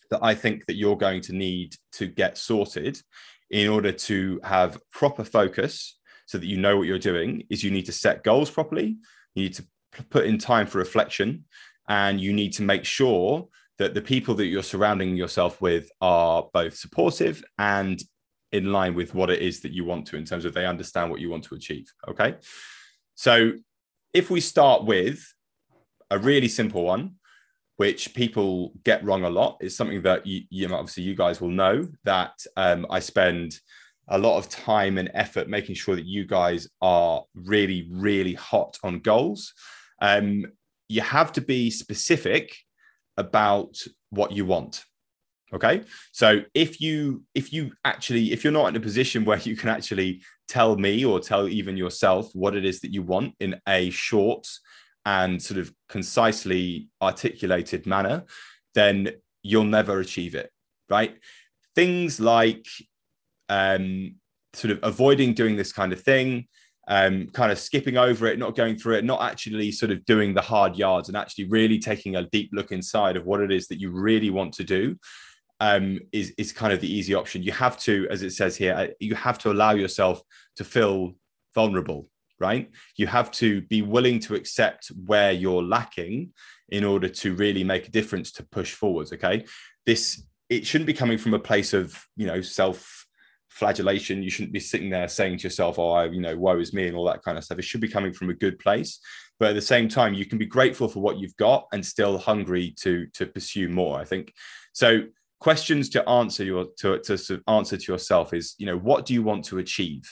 that 0.09 0.19
I 0.21 0.35
think 0.35 0.65
that 0.67 0.75
you're 0.75 0.97
going 0.97 1.21
to 1.21 1.33
need 1.33 1.75
to 1.93 2.07
get 2.07 2.37
sorted 2.37 3.01
in 3.49 3.69
order 3.69 3.91
to 3.91 4.39
have 4.43 4.77
proper 4.91 5.23
focus 5.23 5.97
so 6.25 6.37
that 6.37 6.45
you 6.45 6.57
know 6.57 6.77
what 6.77 6.87
you're 6.87 6.99
doing 6.99 7.43
is 7.49 7.63
you 7.63 7.71
need 7.71 7.85
to 7.85 7.91
set 7.91 8.23
goals 8.23 8.49
properly, 8.49 8.97
you 9.35 9.43
need 9.43 9.53
to 9.53 9.65
put 10.09 10.25
in 10.25 10.37
time 10.37 10.67
for 10.67 10.79
reflection, 10.79 11.45
and 11.87 12.19
you 12.19 12.33
need 12.33 12.53
to 12.53 12.63
make 12.63 12.83
sure 12.83 13.47
that 13.77 13.93
the 13.93 14.01
people 14.01 14.33
that 14.35 14.47
you're 14.47 14.63
surrounding 14.63 15.15
yourself 15.15 15.61
with 15.61 15.89
are 16.01 16.47
both 16.53 16.75
supportive 16.75 17.43
and 17.57 18.01
in 18.51 18.71
line 18.71 18.95
with 18.95 19.13
what 19.13 19.29
it 19.29 19.41
is 19.41 19.61
that 19.61 19.73
you 19.73 19.83
want 19.83 20.07
to 20.07 20.15
in 20.15 20.25
terms 20.25 20.45
of 20.45 20.53
they 20.53 20.65
understand 20.65 21.11
what 21.11 21.19
you 21.19 21.29
want 21.29 21.43
to 21.43 21.55
achieve 21.55 21.91
okay 22.07 22.35
so 23.15 23.53
if 24.13 24.29
we 24.29 24.39
start 24.39 24.85
with 24.85 25.33
a 26.11 26.19
really 26.19 26.47
simple 26.47 26.83
one 26.83 27.15
which 27.77 28.13
people 28.13 28.71
get 28.85 29.03
wrong 29.03 29.23
a 29.25 29.29
lot 29.29 29.57
is 29.59 29.75
something 29.75 30.01
that 30.01 30.25
you, 30.25 30.43
you 30.49 30.67
obviously 30.73 31.03
you 31.03 31.15
guys 31.15 31.41
will 31.41 31.49
know 31.49 31.87
that 32.03 32.33
um, 32.55 32.85
i 32.89 32.99
spend 32.99 33.59
a 34.09 34.17
lot 34.17 34.37
of 34.37 34.49
time 34.49 34.97
and 34.97 35.09
effort 35.13 35.49
making 35.49 35.75
sure 35.75 35.95
that 35.95 36.05
you 36.05 36.25
guys 36.25 36.67
are 36.81 37.23
really 37.33 37.87
really 37.91 38.33
hot 38.33 38.77
on 38.83 38.99
goals. 38.99 39.53
Um, 40.01 40.45
you 40.87 41.01
have 41.01 41.31
to 41.33 41.41
be 41.41 41.71
specific 41.71 42.55
about 43.17 43.77
what 44.09 44.31
you 44.31 44.45
want 44.45 44.83
okay? 45.53 45.83
So 46.11 46.41
if 46.53 46.81
you 46.81 47.23
if 47.33 47.53
you 47.53 47.71
actually 47.83 48.31
if 48.31 48.43
you're 48.43 48.53
not 48.53 48.67
in 48.67 48.75
a 48.75 48.79
position 48.79 49.25
where 49.25 49.39
you 49.39 49.55
can 49.55 49.69
actually 49.69 50.21
tell 50.47 50.75
me 50.77 51.03
or 51.05 51.19
tell 51.19 51.47
even 51.47 51.77
yourself 51.77 52.29
what 52.33 52.55
it 52.55 52.65
is 52.65 52.81
that 52.81 52.93
you 52.93 53.01
want 53.01 53.33
in 53.39 53.59
a 53.67 53.89
short 53.89 54.47
and 55.05 55.41
sort 55.41 55.59
of 55.59 55.71
concisely 55.89 56.89
articulated 57.01 57.85
manner 57.85 58.23
then 58.73 59.09
you'll 59.43 59.63
never 59.63 59.99
achieve 59.99 60.35
it 60.35 60.51
right? 60.89 61.17
Things 61.75 62.19
like 62.19 62.65
um 63.49 64.15
sort 64.53 64.71
of 64.71 64.79
avoiding 64.83 65.33
doing 65.33 65.55
this 65.55 65.71
kind 65.71 65.93
of 65.93 66.01
thing 66.01 66.47
um, 66.87 67.27
kind 67.29 67.51
of 67.51 67.57
skipping 67.57 67.97
over 67.97 68.27
it, 68.27 68.37
not 68.37 68.55
going 68.55 68.77
through 68.77 68.95
it, 68.95 69.05
not 69.05 69.21
actually 69.21 69.71
sort 69.71 69.91
of 69.91 70.05
doing 70.05 70.33
the 70.33 70.41
hard 70.41 70.77
yards 70.77 71.07
and 71.07 71.17
actually 71.17 71.45
really 71.45 71.79
taking 71.79 72.15
a 72.15 72.29
deep 72.29 72.51
look 72.53 72.71
inside 72.71 73.17
of 73.17 73.25
what 73.25 73.41
it 73.41 73.51
is 73.51 73.67
that 73.67 73.79
you 73.79 73.89
really 73.89 74.29
want 74.29 74.53
to 74.53 74.63
do 74.63 74.95
um, 75.59 75.99
is, 76.11 76.33
is 76.37 76.51
kind 76.51 76.73
of 76.73 76.81
the 76.81 76.91
easy 76.91 77.13
option. 77.13 77.43
You 77.43 77.51
have 77.53 77.77
to, 77.79 78.07
as 78.09 78.23
it 78.23 78.31
says 78.31 78.55
here, 78.55 78.73
uh, 78.73 78.87
you 78.99 79.15
have 79.15 79.37
to 79.39 79.51
allow 79.51 79.71
yourself 79.71 80.21
to 80.57 80.63
feel 80.63 81.13
vulnerable, 81.53 82.09
right? 82.39 82.69
You 82.97 83.07
have 83.07 83.31
to 83.31 83.61
be 83.61 83.81
willing 83.81 84.19
to 84.21 84.35
accept 84.35 84.87
where 85.05 85.31
you're 85.31 85.63
lacking 85.63 86.33
in 86.69 86.83
order 86.83 87.07
to 87.07 87.35
really 87.35 87.63
make 87.63 87.87
a 87.87 87.91
difference 87.91 88.31
to 88.33 88.43
push 88.43 88.73
forwards. 88.73 89.13
Okay. 89.13 89.45
This, 89.85 90.23
it 90.49 90.65
shouldn't 90.65 90.87
be 90.87 90.93
coming 90.93 91.17
from 91.17 91.33
a 91.33 91.39
place 91.39 91.73
of, 91.73 91.97
you 92.15 92.27
know, 92.27 92.41
self 92.41 93.05
flagellation. 93.55 94.21
You 94.21 94.29
shouldn't 94.29 94.51
be 94.51 94.59
sitting 94.59 94.89
there 94.89 95.07
saying 95.07 95.37
to 95.37 95.43
yourself, 95.43 95.79
"Oh, 95.79 95.91
I, 95.91 96.05
you 96.07 96.19
know, 96.19 96.35
woe 96.37 96.59
is 96.59 96.73
me," 96.73 96.87
and 96.87 96.95
all 96.95 97.05
that 97.05 97.23
kind 97.23 97.37
of 97.37 97.43
stuff. 97.43 97.57
It 97.57 97.63
should 97.63 97.81
be 97.81 97.87
coming 97.87 98.13
from 98.13 98.29
a 98.29 98.33
good 98.33 98.59
place. 98.59 98.99
But 99.39 99.49
at 99.49 99.55
the 99.55 99.61
same 99.61 99.87
time, 99.87 100.13
you 100.13 100.25
can 100.25 100.37
be 100.37 100.45
grateful 100.45 100.87
for 100.87 100.99
what 100.99 101.17
you've 101.17 101.35
got 101.37 101.67
and 101.71 101.85
still 101.85 102.17
hungry 102.17 102.75
to 102.81 103.07
to 103.13 103.25
pursue 103.25 103.69
more. 103.69 103.99
I 103.99 104.03
think 104.03 104.33
so. 104.73 105.03
Questions 105.39 105.89
to 105.89 106.07
answer 106.09 106.43
your 106.43 106.67
to 106.79 106.99
to 106.99 107.41
answer 107.47 107.77
to 107.77 107.91
yourself 107.91 108.33
is, 108.33 108.55
you 108.57 108.65
know, 108.65 108.77
what 108.77 109.05
do 109.05 109.13
you 109.13 109.23
want 109.23 109.45
to 109.45 109.59
achieve? 109.59 110.03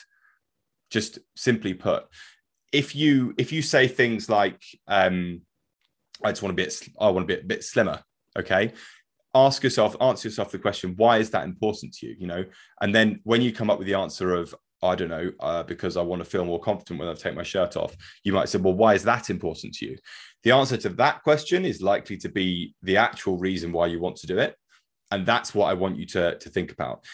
Just 0.90 1.18
simply 1.36 1.74
put, 1.74 2.04
if 2.72 2.94
you 2.94 3.34
if 3.38 3.52
you 3.52 3.62
say 3.62 3.88
things 3.88 4.28
like, 4.28 4.62
um, 4.86 5.40
"I 6.22 6.30
just 6.30 6.42
want 6.42 6.56
to 6.56 6.64
be, 6.64 6.70
I 7.00 7.08
want 7.10 7.26
to 7.26 7.34
be 7.34 7.40
a 7.40 7.44
bit 7.44 7.64
slimmer," 7.64 8.02
okay, 8.38 8.72
ask 9.34 9.62
yourself 9.62 9.96
answer 10.00 10.28
yourself 10.28 10.50
the 10.52 10.58
question 10.58 10.94
why 10.96 11.18
is 11.18 11.30
that 11.30 11.44
important 11.44 11.92
to 11.94 12.06
you? 12.06 12.16
You 12.18 12.26
know 12.26 12.44
and 12.80 12.94
then 12.94 13.20
when 13.24 13.42
you 13.42 13.52
come 13.52 13.70
up 13.70 13.78
with 13.78 13.86
the 13.86 13.94
answer 13.94 14.34
of 14.34 14.54
i 14.82 14.94
don't 14.94 15.08
know 15.08 15.30
uh, 15.40 15.62
because 15.64 15.96
i 15.96 16.02
want 16.02 16.22
to 16.22 16.28
feel 16.28 16.44
more 16.44 16.60
confident 16.60 17.00
when 17.00 17.08
i 17.08 17.14
take 17.14 17.34
my 17.34 17.42
shirt 17.42 17.76
off 17.76 17.96
you 18.22 18.32
might 18.32 18.48
say 18.48 18.58
well 18.58 18.74
why 18.74 18.94
is 18.94 19.02
that 19.04 19.30
important 19.30 19.74
to 19.74 19.86
you? 19.86 19.98
The 20.44 20.52
answer 20.52 20.76
to 20.76 20.90
that 20.90 21.22
question 21.22 21.64
is 21.64 21.80
likely 21.82 22.16
to 22.18 22.28
be 22.28 22.74
the 22.82 22.98
actual 22.98 23.38
reason 23.38 23.72
why 23.72 23.86
you 23.86 23.98
want 23.98 24.16
to 24.16 24.26
do 24.26 24.38
it 24.38 24.56
and 25.10 25.26
that's 25.26 25.54
what 25.54 25.66
i 25.66 25.74
want 25.74 25.96
you 25.96 26.06
to, 26.06 26.36
to 26.38 26.48
think 26.48 26.72
about 26.72 27.04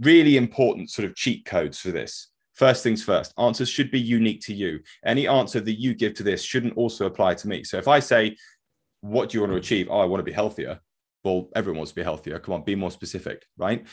really 0.00 0.36
important 0.36 0.90
sort 0.90 1.06
of 1.06 1.14
cheat 1.14 1.44
codes 1.44 1.78
for 1.78 1.90
this 1.90 2.28
First 2.54 2.84
things 2.84 3.02
first, 3.02 3.34
answers 3.36 3.68
should 3.68 3.90
be 3.90 3.98
unique 3.98 4.40
to 4.42 4.54
you. 4.54 4.78
Any 5.04 5.26
answer 5.26 5.58
that 5.58 5.72
you 5.72 5.92
give 5.92 6.14
to 6.14 6.22
this 6.22 6.44
shouldn't 6.44 6.76
also 6.76 7.06
apply 7.06 7.34
to 7.34 7.48
me. 7.48 7.64
So 7.64 7.78
if 7.78 7.88
I 7.88 7.98
say, 7.98 8.36
What 9.00 9.28
do 9.28 9.36
you 9.36 9.40
want 9.40 9.54
to 9.54 9.58
achieve? 9.58 9.88
Oh, 9.90 9.98
I 9.98 10.04
want 10.04 10.20
to 10.20 10.24
be 10.24 10.30
healthier 10.30 10.78
well 11.24 11.48
everyone 11.56 11.78
wants 11.78 11.90
to 11.90 11.96
be 11.96 12.02
healthier 12.02 12.38
come 12.38 12.54
on 12.54 12.62
be 12.62 12.74
more 12.74 12.90
specific 12.90 13.46
right 13.56 13.86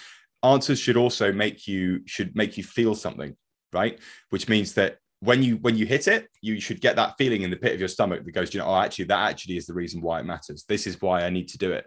answers 0.44 0.78
should 0.78 0.98
also 0.98 1.32
make 1.32 1.66
you 1.66 2.02
should 2.06 2.36
make 2.36 2.58
you 2.58 2.64
feel 2.64 2.94
something 2.94 3.36
right? 3.74 4.00
Which 4.30 4.50
means 4.50 4.74
that 4.74 4.98
when 5.20 5.44
you 5.44 5.58
when 5.58 5.78
you 5.78 5.86
hit 5.86 6.08
it, 6.08 6.28
you 6.42 6.60
should 6.60 6.82
get 6.82 6.96
that 6.96 7.16
feeling 7.18 7.44
in 7.44 7.50
the 7.50 7.58
pit 7.58 7.74
of 7.74 7.80
your 7.80 7.90
stomach 7.90 8.26
that 8.26 8.32
goes, 8.32 8.54
you 8.54 8.60
know, 8.60 8.68
oh, 8.68 8.76
actually, 8.76 9.06
that 9.06 9.30
actually 9.30 9.58
is 9.58 9.68
the 9.68 9.74
reason 9.74 10.02
why 10.02 10.20
it 10.20 10.26
matters. 10.26 10.66
This 10.68 10.88
is 10.88 11.02
why 11.02 11.24
I 11.24 11.30
need 11.30 11.48
to 11.50 11.58
do 11.58 11.72
it. 11.72 11.86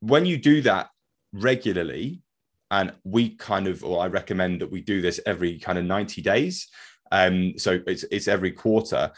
When 0.00 0.26
you 0.26 0.36
do 0.36 0.62
that 0.62 0.88
regularly, 1.32 2.22
and 2.70 2.92
we 3.04 3.30
kind 3.30 3.66
of, 3.66 3.84
or 3.84 4.02
I 4.02 4.08
recommend 4.08 4.60
that 4.60 4.70
we 4.70 4.80
do 4.80 5.00
this 5.00 5.20
every 5.24 5.58
kind 5.58 5.78
of 5.78 5.84
90 5.84 6.20
days. 6.22 6.68
Um, 7.10 7.54
so 7.56 7.80
it's 7.86 8.04
it's 8.10 8.28
every 8.28 8.52
quarter. 8.52 9.10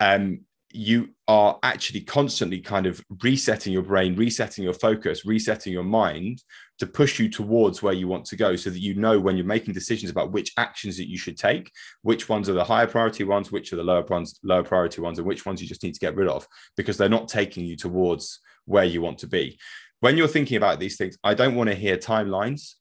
Um, 0.00 0.40
you 0.72 1.10
are 1.28 1.58
actually 1.62 2.00
constantly 2.00 2.60
kind 2.60 2.86
of 2.86 3.02
resetting 3.22 3.72
your 3.72 3.82
brain, 3.82 4.16
resetting 4.16 4.64
your 4.64 4.74
focus, 4.74 5.24
resetting 5.24 5.72
your 5.72 5.84
mind 5.84 6.42
to 6.78 6.86
push 6.86 7.18
you 7.18 7.30
towards 7.30 7.82
where 7.82 7.94
you 7.94 8.08
want 8.08 8.26
to 8.26 8.36
go 8.36 8.56
so 8.56 8.68
that 8.68 8.80
you 8.80 8.94
know 8.94 9.18
when 9.18 9.36
you're 9.36 9.46
making 9.46 9.72
decisions 9.72 10.10
about 10.10 10.32
which 10.32 10.52
actions 10.58 10.98
that 10.98 11.08
you 11.08 11.16
should 11.16 11.38
take, 11.38 11.70
which 12.02 12.28
ones 12.28 12.48
are 12.48 12.52
the 12.52 12.64
higher 12.64 12.86
priority 12.86 13.24
ones, 13.24 13.50
which 13.50 13.72
are 13.72 13.76
the 13.76 13.82
lower 13.82 14.04
ones, 14.04 14.38
lower 14.42 14.64
priority 14.64 15.00
ones, 15.00 15.18
and 15.18 15.26
which 15.26 15.46
ones 15.46 15.62
you 15.62 15.68
just 15.68 15.82
need 15.82 15.94
to 15.94 16.00
get 16.00 16.16
rid 16.16 16.28
of 16.28 16.46
because 16.76 16.98
they're 16.98 17.08
not 17.08 17.28
taking 17.28 17.64
you 17.64 17.76
towards 17.76 18.40
where 18.66 18.84
you 18.84 19.00
want 19.00 19.18
to 19.18 19.26
be. 19.26 19.58
When 20.00 20.16
you're 20.16 20.28
thinking 20.28 20.56
about 20.56 20.78
these 20.78 20.96
things, 20.96 21.16
I 21.24 21.34
don't 21.34 21.54
want 21.54 21.70
to 21.70 21.76
hear 21.76 21.96
timelines. 21.96 22.74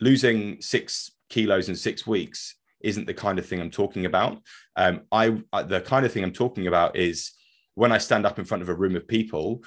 Losing 0.00 0.60
six 0.60 1.10
kilos 1.28 1.68
in 1.68 1.76
six 1.76 2.06
weeks 2.06 2.56
isn't 2.80 3.06
the 3.06 3.14
kind 3.14 3.38
of 3.38 3.46
thing 3.46 3.60
I'm 3.60 3.70
talking 3.70 4.06
about. 4.06 4.38
Um, 4.76 5.02
I 5.12 5.30
the 5.62 5.82
kind 5.84 6.04
of 6.04 6.12
thing 6.12 6.24
I'm 6.24 6.32
talking 6.32 6.66
about 6.66 6.96
is 6.96 7.32
when 7.74 7.92
I 7.92 7.98
stand 7.98 8.26
up 8.26 8.38
in 8.38 8.44
front 8.44 8.62
of 8.62 8.68
a 8.68 8.74
room 8.74 8.96
of 8.96 9.06
people, 9.06 9.62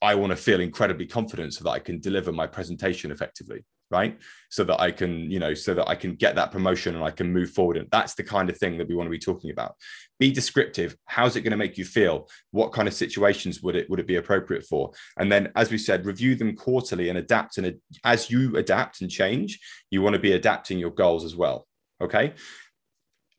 I 0.00 0.14
want 0.14 0.30
to 0.30 0.36
feel 0.36 0.60
incredibly 0.60 1.06
confident 1.06 1.54
so 1.54 1.64
that 1.64 1.70
I 1.70 1.78
can 1.78 2.00
deliver 2.00 2.32
my 2.32 2.46
presentation 2.46 3.10
effectively, 3.10 3.64
right? 3.92 4.18
So 4.50 4.64
that 4.64 4.80
I 4.80 4.90
can, 4.90 5.30
you 5.30 5.38
know, 5.38 5.54
so 5.54 5.74
that 5.74 5.88
I 5.88 5.94
can 5.94 6.14
get 6.14 6.34
that 6.34 6.50
promotion 6.50 6.96
and 6.96 7.04
I 7.04 7.10
can 7.10 7.32
move 7.32 7.50
forward. 7.50 7.76
And 7.76 7.88
that's 7.92 8.14
the 8.14 8.24
kind 8.24 8.50
of 8.50 8.56
thing 8.58 8.78
that 8.78 8.88
we 8.88 8.94
want 8.94 9.06
to 9.06 9.10
be 9.10 9.18
talking 9.18 9.50
about. 9.50 9.76
Be 10.18 10.32
descriptive. 10.32 10.96
How's 11.04 11.36
it 11.36 11.42
going 11.42 11.52
to 11.52 11.56
make 11.56 11.78
you 11.78 11.84
feel? 11.84 12.28
What 12.50 12.72
kind 12.72 12.88
of 12.88 12.94
situations 12.94 13.62
would 13.62 13.76
it 13.76 13.88
would 13.88 14.00
it 14.00 14.06
be 14.06 14.16
appropriate 14.16 14.64
for? 14.64 14.92
And 15.18 15.30
then, 15.30 15.52
as 15.54 15.70
we 15.70 15.78
said, 15.78 16.06
review 16.06 16.34
them 16.34 16.56
quarterly 16.56 17.10
and 17.10 17.18
adapt. 17.18 17.58
And 17.58 17.78
as 18.02 18.30
you 18.30 18.56
adapt 18.56 19.02
and 19.02 19.10
change, 19.10 19.60
you 19.90 20.02
want 20.02 20.14
to 20.14 20.20
be 20.20 20.32
adapting 20.32 20.78
your 20.78 20.90
goals 20.90 21.24
as 21.24 21.36
well. 21.36 21.66
Okay. 22.00 22.32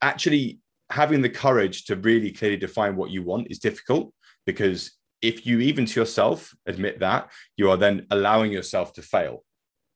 Actually, 0.00 0.60
having 0.90 1.22
the 1.22 1.30
courage 1.30 1.84
to 1.86 1.96
really 1.96 2.30
clearly 2.30 2.56
define 2.56 2.96
what 2.96 3.10
you 3.10 3.22
want 3.22 3.48
is 3.50 3.58
difficult 3.58 4.12
because 4.46 4.92
if 5.24 5.46
you 5.46 5.60
even 5.60 5.86
to 5.86 6.00
yourself 6.00 6.54
admit 6.66 7.00
that, 7.00 7.30
you 7.56 7.70
are 7.70 7.78
then 7.78 8.06
allowing 8.10 8.52
yourself 8.52 8.92
to 8.92 9.02
fail. 9.02 9.42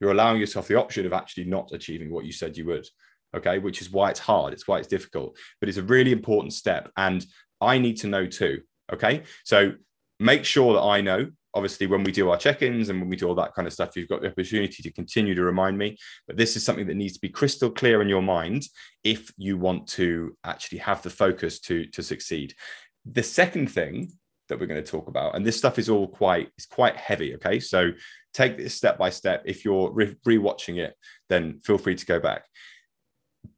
You're 0.00 0.12
allowing 0.12 0.40
yourself 0.40 0.69
the 0.69 0.76
option 0.76 1.07
of 1.07 1.12
actually 1.12 1.45
not 1.45 1.73
achieving 1.73 2.11
what 2.11 2.25
you 2.25 2.33
said 2.33 2.57
you 2.57 2.67
would. 2.67 2.87
Okay. 3.37 3.59
Which 3.59 3.83
is 3.83 3.90
why 3.90 4.11
it's 4.11 4.21
hard. 4.21 4.52
It's 4.52 4.67
why 4.67 4.78
it's 4.78 4.88
difficult, 4.88 5.37
but 5.61 5.69
it's 5.69 5.78
a 5.78 5.83
really 5.83 6.12
important 6.12 6.52
step. 6.52 6.90
And 6.97 7.25
I 7.61 7.78
need 7.78 7.97
to 7.99 8.07
know 8.07 8.26
too. 8.26 8.62
Okay. 8.93 9.23
So 9.45 9.73
make 10.19 10.45
sure 10.45 10.75
that 10.75 10.83
I 10.83 11.00
know. 11.00 11.31
Obviously, 11.55 11.87
when 11.87 12.05
we 12.05 12.12
do 12.12 12.31
our 12.31 12.37
check 12.37 12.62
ins 12.62 12.88
and 12.88 13.00
when 13.00 13.09
we 13.09 13.17
do 13.17 13.26
all 13.26 13.35
that 13.35 13.55
kind 13.55 13.67
of 13.67 13.73
stuff, 13.73 13.97
you've 13.97 14.09
got 14.09 14.21
the 14.21 14.31
opportunity 14.31 14.83
to 14.83 14.93
continue 14.93 15.35
to 15.35 15.43
remind 15.43 15.76
me. 15.76 15.97
But 16.26 16.37
this 16.37 16.57
is 16.57 16.64
something 16.64 16.87
that 16.87 16.95
needs 16.95 17.14
to 17.14 17.21
be 17.21 17.31
crystal 17.31 17.71
clear 17.71 18.00
in 18.02 18.09
your 18.09 18.23
mind 18.23 18.64
if 19.02 19.33
you 19.37 19.57
want 19.57 19.88
to 19.88 20.37
actually 20.45 20.78
have 20.78 21.02
the 21.02 21.11
focus 21.11 21.59
to, 21.61 21.87
to 21.87 22.02
succeed. 22.02 22.55
The 23.11 23.23
second 23.23 23.71
thing 23.73 24.12
that 24.49 24.59
we're 24.59 24.67
going 24.67 24.83
to 24.83 24.90
talk 24.90 25.09
about. 25.09 25.35
And 25.35 25.47
this 25.47 25.57
stuff 25.57 25.78
is 25.78 25.88
all 25.88 26.09
quite 26.09 26.50
it's 26.57 26.67
quite 26.67 26.97
heavy 26.97 27.35
okay? 27.37 27.61
So 27.61 27.90
take 28.35 28.57
this 28.57 28.75
step 28.75 28.99
by 28.99 29.11
step. 29.11 29.43
If 29.45 29.64
you're 29.64 29.90
re- 29.93 30.17
rewatching 30.26 30.78
it 30.78 30.95
then 31.28 31.61
feel 31.61 31.78
free 31.78 31.95
to 31.95 32.07
go 32.07 32.19
back. 32.19 32.45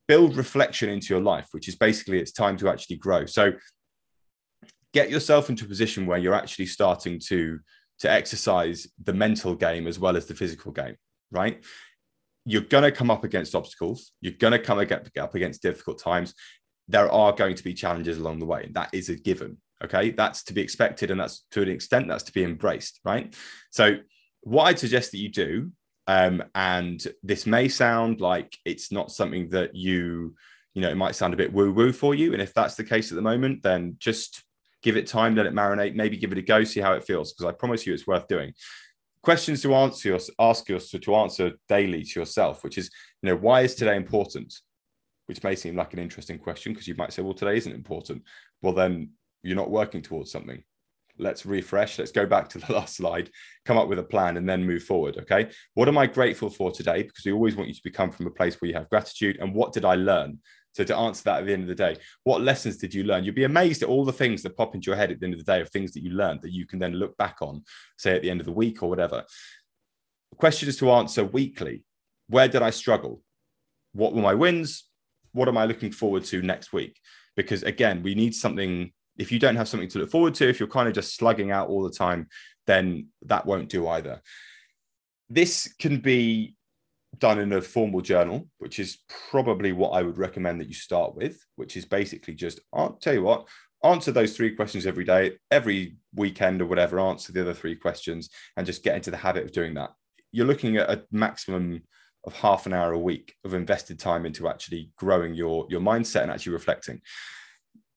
Build 0.09 0.37
reflection 0.37 0.89
into 0.89 1.15
your 1.15 1.23
life 1.23 1.49
which 1.53 1.69
is 1.69 1.77
basically 1.77 2.19
it's 2.19 2.33
time 2.33 2.57
to 2.59 2.69
actually 2.69 2.97
grow. 2.97 3.27
So 3.27 3.53
get 4.93 5.11
yourself 5.11 5.49
into 5.49 5.65
a 5.65 5.69
position 5.69 6.07
where 6.07 6.19
you're 6.19 6.35
actually 6.35 6.67
starting 6.67 7.21
to 7.29 7.59
to 8.01 8.11
exercise 8.11 8.89
the 9.03 9.13
mental 9.13 9.55
game 9.55 9.87
as 9.87 9.99
well 9.99 10.17
as 10.17 10.27
the 10.27 10.35
physical 10.35 10.73
game 10.73 10.97
right? 11.31 11.63
You're 12.45 12.63
going 12.63 12.85
to 12.85 12.91
come 12.91 13.11
up 13.11 13.23
against 13.23 13.55
obstacles. 13.55 14.13
You're 14.21 14.33
going 14.33 14.53
to 14.53 14.59
come 14.59 14.79
up 14.79 15.35
against 15.35 15.63
difficult 15.63 16.01
times. 16.01 16.35
There 16.89 17.09
are 17.11 17.33
going 17.33 17.55
to 17.55 17.63
be 17.63 17.75
challenges 17.75 18.19
along 18.19 18.41
the 18.41 18.47
way 18.47 18.65
and 18.65 18.75
that 18.75 18.91
is 18.93 19.09
a 19.11 19.15
given 19.15 19.59
Okay, 19.83 20.11
that's 20.11 20.43
to 20.45 20.53
be 20.53 20.61
expected, 20.61 21.11
and 21.11 21.19
that's 21.19 21.45
to 21.53 21.63
an 21.63 21.69
extent 21.69 22.07
that's 22.07 22.25
to 22.25 22.33
be 22.33 22.45
embraced, 22.45 23.01
right? 23.05 23.35
So, 23.71 23.97
what 24.43 24.65
I'd 24.65 24.79
suggest 24.79 25.11
that 25.13 25.19
you 25.19 25.31
do, 25.31 25.73
um, 26.07 26.43
and 26.55 27.03
this 27.23 27.47
may 27.47 27.69
sound 27.69 28.21
like 28.21 28.57
it's 28.65 28.93
not 28.93 29.11
something 29.11 29.49
that 29.51 29.75
you, 29.75 30.35
you 30.75 30.83
know, 30.83 30.91
it 30.91 30.97
might 30.97 31.15
sound 31.15 31.33
a 31.33 31.37
bit 31.39 31.53
woo 31.53 31.73
woo 31.73 31.93
for 31.93 32.15
you, 32.15 32.33
and 32.35 32.43
if 32.43 32.53
that's 32.53 32.75
the 32.75 32.85
case 32.85 33.11
at 33.11 33.17
the 33.17 33.23
moment, 33.23 33.63
then 33.63 33.97
just 33.99 34.45
give 34.83 34.97
it 34.97 35.07
time, 35.07 35.35
let 35.35 35.47
it 35.47 35.55
marinate, 35.55 35.95
maybe 35.95 36.17
give 36.17 36.33
it 36.33 36.39
a 36.39 36.43
go, 36.43 36.65
see 36.65 36.81
how 36.81 36.93
it 36.93 37.05
feels, 37.05 37.33
because 37.33 37.47
I 37.47 37.53
promise 37.53 37.87
you, 37.87 37.95
it's 37.95 38.07
worth 38.07 38.29
doing. 38.29 38.53
Questions 39.23 39.63
to 39.63 39.75
answer, 39.75 40.19
ask 40.39 40.69
yourself 40.69 41.03
to 41.03 41.15
answer 41.15 41.53
daily 41.69 42.03
to 42.03 42.21
yourself, 42.21 42.65
which 42.65 42.79
is, 42.79 42.91
you 43.23 43.29
know, 43.29 43.37
why 43.37 43.61
is 43.63 43.75
today 43.75 43.97
important? 43.97 44.55
Which 45.27 45.43
may 45.43 45.55
seem 45.55 45.77
like 45.77 45.93
an 45.93 45.99
interesting 45.99 46.39
question 46.39 46.73
because 46.73 46.89
you 46.89 46.95
might 46.97 47.13
say, 47.13 47.23
well, 47.23 47.35
today 47.35 47.57
isn't 47.57 47.73
important. 47.73 48.23
Well, 48.63 48.73
then 48.73 49.11
you're 49.43 49.57
not 49.57 49.71
working 49.71 50.03
towards 50.03 50.31
something. 50.31 50.63
Let's 51.19 51.45
refresh. 51.45 51.99
Let's 51.99 52.13
go 52.13 52.27
back 52.27 52.49
to 52.51 52.59
the 52.59 52.73
last 52.73 52.97
slide 52.97 53.31
come 53.65 53.79
up 53.79 53.89
with 53.89 53.99
a 53.99 54.05
plan 54.05 54.37
and 54.37 54.49
then 54.49 54.65
move 54.65 54.83
forward 54.83 55.19
okay? 55.19 55.51
What 55.75 55.89
am 55.89 55.99
i 55.99 56.07
grateful 56.07 56.51
for 56.51 56.71
today? 56.73 57.03
Because 57.03 57.25
we 57.25 57.33
always 57.33 57.57
want 57.57 57.69
you 57.69 57.75
to 57.75 57.81
become 57.85 58.11
from 58.11 58.27
a 58.27 58.31
place 58.31 58.61
where 58.61 58.71
you 58.71 58.75
have 58.75 58.89
gratitude. 58.89 59.39
And 59.41 59.55
what 59.55 59.73
did 59.73 59.85
i 59.85 59.95
learn? 59.95 60.39
So 60.73 60.85
to 60.85 60.97
answer 60.97 61.25
that 61.25 61.41
at 61.41 61.47
the 61.47 61.53
end 61.53 61.63
of 61.63 61.69
the 61.69 61.75
day 61.75 61.97
what 62.25 62.43
lessons 62.43 62.77
did 62.77 62.95
you 62.95 63.05
learn? 63.05 63.25
You'd 63.25 63.35
be 63.35 63.45
amazed 63.45 63.83
at 63.83 63.89
all 63.89 64.05
the 64.05 64.13
things 64.13 64.43
that 64.43 64.57
pop 64.57 64.75
into 64.75 64.87
your 64.87 64.97
head 64.97 65.11
at 65.11 65.21
the 65.21 65.27
end 65.27 65.35
of 65.35 65.45
the 65.45 65.53
day 65.53 65.61
of 65.61 65.69
things 65.71 65.93
that 65.93 66.03
you 66.03 66.11
learned 66.11 66.43
that 66.43 66.53
you 66.53 66.67
can 66.67 66.79
then 66.79 66.95
look 66.95 67.17
back 67.17 67.37
on 67.41 67.65
say 67.99 68.15
at 68.17 68.23
the 68.23 68.31
end 68.31 68.41
of 68.41 68.47
the 68.47 68.53
week 68.53 68.83
or 68.83 68.89
whatever. 68.89 69.25
The 70.31 70.37
question 70.37 70.69
is 70.69 70.77
to 70.79 70.91
answer 70.93 71.25
weekly. 71.25 71.85
Where 72.29 72.49
did 72.49 72.63
i 72.63 72.71
struggle? 72.71 73.23
What 73.93 74.15
were 74.15 74.23
my 74.23 74.35
wins? 74.35 74.85
What 75.33 75.49
am 75.49 75.59
i 75.59 75.65
looking 75.65 75.93
forward 75.93 76.25
to 76.27 76.43
next 76.43 76.73
week? 76.73 76.99
Because 77.37 77.63
again 77.63 78.03
we 78.03 78.15
need 78.15 78.35
something 78.35 78.93
if 79.21 79.31
you 79.31 79.39
don't 79.39 79.57
have 79.57 79.69
something 79.69 79.89
to 79.91 79.99
look 79.99 80.11
forward 80.11 80.35
to, 80.35 80.49
if 80.49 80.59
you're 80.59 80.67
kind 80.67 80.89
of 80.89 80.95
just 80.95 81.15
slugging 81.15 81.51
out 81.51 81.69
all 81.69 81.83
the 81.83 81.91
time, 81.91 82.27
then 82.67 83.09
that 83.27 83.45
won't 83.45 83.69
do 83.69 83.87
either. 83.87 84.23
This 85.29 85.75
can 85.79 85.99
be 85.99 86.57
done 87.19 87.39
in 87.39 87.53
a 87.53 87.61
formal 87.61 88.01
journal, 88.01 88.49
which 88.59 88.79
is 88.79 88.99
probably 89.31 89.73
what 89.73 89.91
I 89.91 90.03
would 90.03 90.17
recommend 90.17 90.59
that 90.61 90.69
you 90.69 90.75
start 90.75 91.15
with, 91.15 91.39
which 91.57 91.77
is 91.77 91.85
basically 91.85 92.33
just, 92.33 92.61
I'll 92.73 92.95
tell 92.95 93.13
you 93.13 93.23
what, 93.23 93.47
answer 93.85 94.11
those 94.11 94.35
three 94.35 94.55
questions 94.57 94.87
every 94.87 95.05
day, 95.05 95.33
every 95.51 95.97
weekend 96.15 96.63
or 96.63 96.67
whatever, 96.67 96.99
answer 96.99 97.31
the 97.31 97.43
other 97.43 97.55
three 97.55 97.77
questions 97.77 98.31
and 98.57 98.67
just 98.67 98.83
get 98.83 98.97
into 98.97 99.11
the 99.11 99.19
habit 99.19 99.45
of 99.45 99.53
doing 99.53 99.75
that. 99.75 99.91
You're 100.33 100.47
looking 100.47 100.79
at 100.79 100.89
a 100.91 101.05
maximum 101.13 101.83
of 102.25 102.33
half 102.33 102.65
an 102.65 102.73
hour 102.73 102.93
a 102.93 102.99
week 102.99 103.35
of 103.45 103.53
invested 103.53 103.99
time 103.99 104.25
into 104.25 104.49
actually 104.49 104.93
growing 104.97 105.35
your, 105.35 105.67
your 105.69 105.81
mindset 105.81 106.23
and 106.23 106.31
actually 106.31 106.53
reflecting 106.55 107.03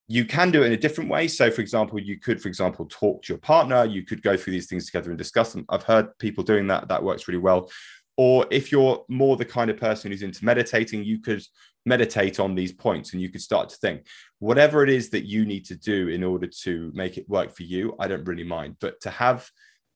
you 0.07 0.25
can 0.25 0.51
do 0.51 0.63
it 0.63 0.67
in 0.67 0.74
a 0.74 0.77
different 0.77 1.10
way. 1.10 1.27
So, 1.27 1.50
for 1.50 1.62
example, 1.62 2.00
you 2.00 2.19
could, 2.19 2.41
for 2.41 2.48
example, 2.48 2.86
talk 2.89 3.24
to 3.24 3.33
your 3.33 3.39
partner. 3.39 3.86
You 3.86 4.03
could 4.03 4.22
go 4.22 4.36
through 4.36 4.53
these 4.53 4.67
things 4.67 4.86
together 4.86 5.10
and 5.10 5.17
discuss 5.17 5.53
them. 5.53 5.65
I've 5.69 5.83
heard 5.83 6.17
people 6.19 6.43
doing 6.43 6.67
that. 6.67 6.88
That 6.89 7.03
works 7.03 7.27
really 7.27 7.39
well. 7.39 7.69
Or 8.17 8.45
if 8.51 8.72
you're 8.72 9.03
more 9.07 9.38
the 9.38 9.45
kind 9.45 9.72
of 9.72 9.77
person 9.77 10.12
who's 10.12 10.22
into 10.22 10.45
meditating, 10.45 11.03
you 11.03 11.19
could 11.19 11.43
meditate 11.86 12.39
on 12.39 12.55
these 12.55 12.72
points 12.72 13.13
and 13.13 13.22
you 13.22 13.29
could 13.29 13.41
start 13.41 13.69
to 13.69 13.77
think 13.77 14.05
whatever 14.39 14.83
it 14.83 14.89
is 14.89 15.10
that 15.10 15.25
you 15.25 15.45
need 15.45 15.65
to 15.65 15.75
do 15.75 16.10
in 16.10 16.24
order 16.24 16.48
to 16.48 16.91
make 16.93 17.17
it 17.17 17.27
work 17.27 17.55
for 17.55 17.63
you. 17.63 17.95
I 18.00 18.07
don't 18.07 18.24
really 18.24 18.43
mind, 18.43 18.77
but 18.79 19.01
to 19.01 19.10
have 19.10 19.50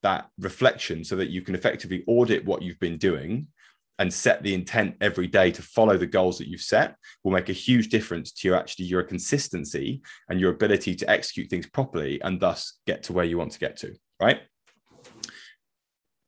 that 0.04 0.30
reflection 0.40 1.04
so 1.04 1.16
that 1.16 1.30
you 1.30 1.42
can 1.42 1.56
effectively 1.56 2.04
audit 2.08 2.46
what 2.46 2.62
you've 2.62 2.80
been 2.80 2.98
doing 2.98 3.48
and 4.00 4.14
set 4.14 4.44
the 4.44 4.54
intent 4.54 4.96
every 5.02 5.28
day 5.28 5.52
to 5.52 5.62
follow 5.62 5.98
the 5.98 6.06
goals 6.06 6.38
that 6.38 6.48
you've 6.48 6.62
set 6.62 6.96
will 7.24 7.32
make 7.32 7.50
a 7.50 7.54
huge 7.54 7.90
difference 7.90 8.32
to 8.32 8.48
your 8.48 8.58
actually 8.58 8.86
your 8.86 9.04
consistency 9.04 10.02
and 10.30 10.40
your 10.40 10.52
ability 10.52 10.96
to 10.96 11.10
execute 11.10 11.50
things 11.50 11.68
properly 11.68 12.22
and 12.22 12.40
thus 12.40 12.80
get 12.86 13.04
to 13.04 13.14
where 13.14 13.26
you 13.26 13.38
want 13.38 13.52
to 13.52 13.60
get 13.60 13.78
to 13.78 13.94
right? 14.20 14.42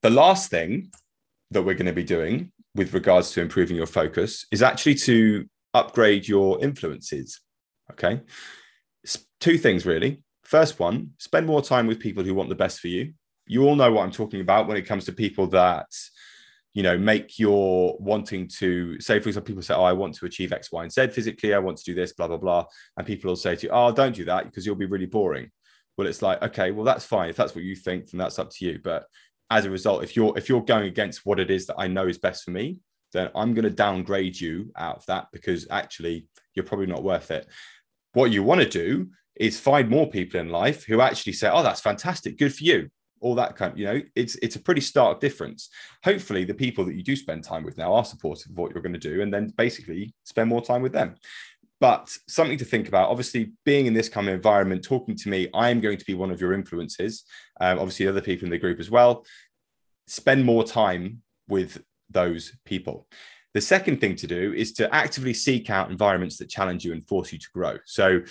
The 0.02 0.10
last 0.10 0.50
thing 0.50 0.92
that 1.52 1.64
we're 1.64 1.74
going 1.74 1.86
to 1.88 1.94
be 1.94 2.04
doing 2.04 2.52
with 2.76 2.94
regards 2.94 3.32
to 3.32 3.42
improving 3.42 3.76
your 3.76 3.88
focus 3.88 4.46
is 4.52 4.62
actually 4.62 4.96
to 4.96 5.46
upgrade 5.74 6.28
your 6.28 6.62
influences 6.64 7.40
okay? 7.92 8.22
Two 9.40 9.58
things 9.58 9.86
really. 9.86 10.22
First 10.44 10.80
one 10.80 11.12
spend 11.18 11.46
more 11.46 11.62
time 11.62 11.88
with 11.88 12.00
people 12.00 12.24
who 12.24 12.34
want 12.34 12.50
the 12.50 12.56
best 12.56 12.80
for 12.80 12.88
you. 12.88 13.14
You 13.48 13.64
all 13.64 13.76
know 13.76 13.92
what 13.92 14.04
i'm 14.04 14.12
talking 14.12 14.42
about 14.42 14.68
when 14.68 14.78
it 14.78 14.86
comes 14.86 15.06
to 15.06 15.12
people 15.12 15.48
that 15.48 15.88
you 16.74 16.84
know 16.84 16.98
make 16.98 17.40
your 17.40 17.98
wanting 18.00 18.48
to 18.48 19.00
say 19.00 19.20
for 19.20 19.30
example 19.30 19.48
people 19.48 19.64
say 19.64 19.74
oh 19.74 19.84
i 19.84 19.94
want 19.94 20.14
to 20.14 20.26
achieve 20.26 20.54
x 20.54 20.72
y 20.72 20.84
and 20.84 20.92
z 20.92 21.08
physically 21.08 21.54
i 21.54 21.60
want 21.60 21.78
to 21.78 21.84
do 21.84 21.96
this 21.96 22.14
blah 22.14 22.28
blah 22.28 22.38
blah. 22.38 22.66
And 22.98 23.08
people 23.08 23.30
will 23.30 23.36
say 23.36 23.56
to 23.56 23.66
you 23.68 23.72
oh 23.72 23.92
don't 23.92 24.16
do 24.16 24.26
that 24.26 24.46
because 24.46 24.66
you'll 24.66 24.76
be 24.76 24.86
really 24.86 25.06
boring. 25.06 25.50
Well 25.98 26.08
it's 26.08 26.22
like 26.22 26.42
okay 26.42 26.72
well 26.72 26.86
that's 26.86 27.06
fine. 27.06 27.30
If 27.30 27.36
that's 27.36 27.56
what 27.56 27.64
you 27.64 27.76
think 27.76 28.10
then 28.10 28.20
that's 28.20 28.40
up 28.40 28.52
to 28.52 28.66
you. 28.66 28.80
But 28.84 29.06
as 29.50 29.66
a 29.66 29.72
result 29.72 30.04
if 30.04 30.16
you're 30.16 30.38
if 30.38 30.48
you're 30.48 30.64
going 30.64 30.88
against 30.88 31.26
what 31.26 31.40
it 31.40 31.50
is 31.50 31.66
that 31.66 31.80
i 31.80 31.88
know 31.88 32.08
is 32.08 32.20
best 32.20 32.44
for 32.44 32.52
me 32.52 32.78
then 33.14 33.30
I'm 33.36 33.54
going 33.54 33.64
to 33.64 33.70
downgrade 33.70 34.40
you 34.40 34.72
out 34.76 34.98
of 34.98 35.06
that 35.08 35.28
because 35.32 35.68
actually 35.70 36.28
you're 36.54 36.66
probably 36.66 36.88
not 36.88 37.04
worth 37.04 37.32
it. 37.32 37.48
What 38.14 38.32
you 38.32 38.44
want 38.44 38.62
to 38.62 38.70
do 38.70 39.10
is 39.36 39.60
find 39.60 39.90
more 39.90 40.10
people 40.10 40.40
in 40.40 40.50
life 40.50 40.86
who 40.86 41.02
actually 41.02 41.34
say, 41.34 41.50
"Oh, 41.50 41.64
that's 41.64 41.82
fantastic, 41.82 42.38
good 42.38 42.54
for 42.54 42.64
you." 42.64 42.90
All 43.22 43.36
that 43.36 43.56
kind, 43.56 43.74
of, 43.74 43.80
you 43.80 43.86
know, 43.86 44.02
it's 44.16 44.36
it's 44.36 44.56
a 44.56 44.60
pretty 44.60 44.82
stark 44.82 45.20
difference. 45.20 45.70
Hopefully, 46.04 46.46
the 46.46 46.54
people 46.54 46.86
that 46.86 46.96
you 46.96 47.04
do 47.04 47.16
spend 47.16 47.44
time 47.44 47.64
with 47.64 47.78
now 47.78 47.94
are 47.94 48.06
supportive 48.06 48.52
of 48.52 48.58
what 48.58 48.72
you're 48.72 48.82
going 48.82 48.94
to 48.94 49.00
do, 49.00 49.22
and 49.22 49.34
then 49.34 49.54
basically 49.58 50.14
spend 50.24 50.50
more 50.50 50.62
time 50.62 50.82
with 50.82 50.94
them. 50.94 51.16
But 51.80 52.10
something 52.28 52.58
to 52.58 52.66
think 52.66 52.88
about. 52.88 53.10
Obviously, 53.10 53.54
being 53.66 53.86
in 53.86 53.94
this 53.94 54.10
kind 54.10 54.28
of 54.28 54.34
environment, 54.34 54.84
talking 54.84 55.16
to 55.16 55.30
me, 55.30 55.48
I 55.54 55.70
am 55.70 55.80
going 55.80 55.98
to 55.98 56.06
be 56.06 56.14
one 56.14 56.32
of 56.32 56.42
your 56.42 56.54
influences. 56.54 57.24
Um, 57.62 57.80
obviously, 57.80 58.08
other 58.08 58.22
people 58.22 58.46
in 58.46 58.52
the 58.52 58.58
group 58.58 58.80
as 58.80 58.92
well. 58.92 59.26
Spend 60.08 60.44
more 60.44 60.64
time 60.64 61.22
with 61.48 61.82
those 62.10 62.54
people. 62.66 63.08
The 63.54 63.62
second 63.62 64.00
thing 64.00 64.16
to 64.18 64.28
do 64.28 64.54
is 64.54 64.74
to 64.74 64.94
actively 64.94 65.34
seek 65.34 65.70
out 65.70 65.90
environments 65.90 66.38
that 66.38 66.50
challenge 66.50 66.86
you 66.86 66.92
and 66.92 67.08
force 67.08 67.32
you 67.32 67.40
to 67.40 67.48
grow. 67.54 67.78
So 67.86 68.22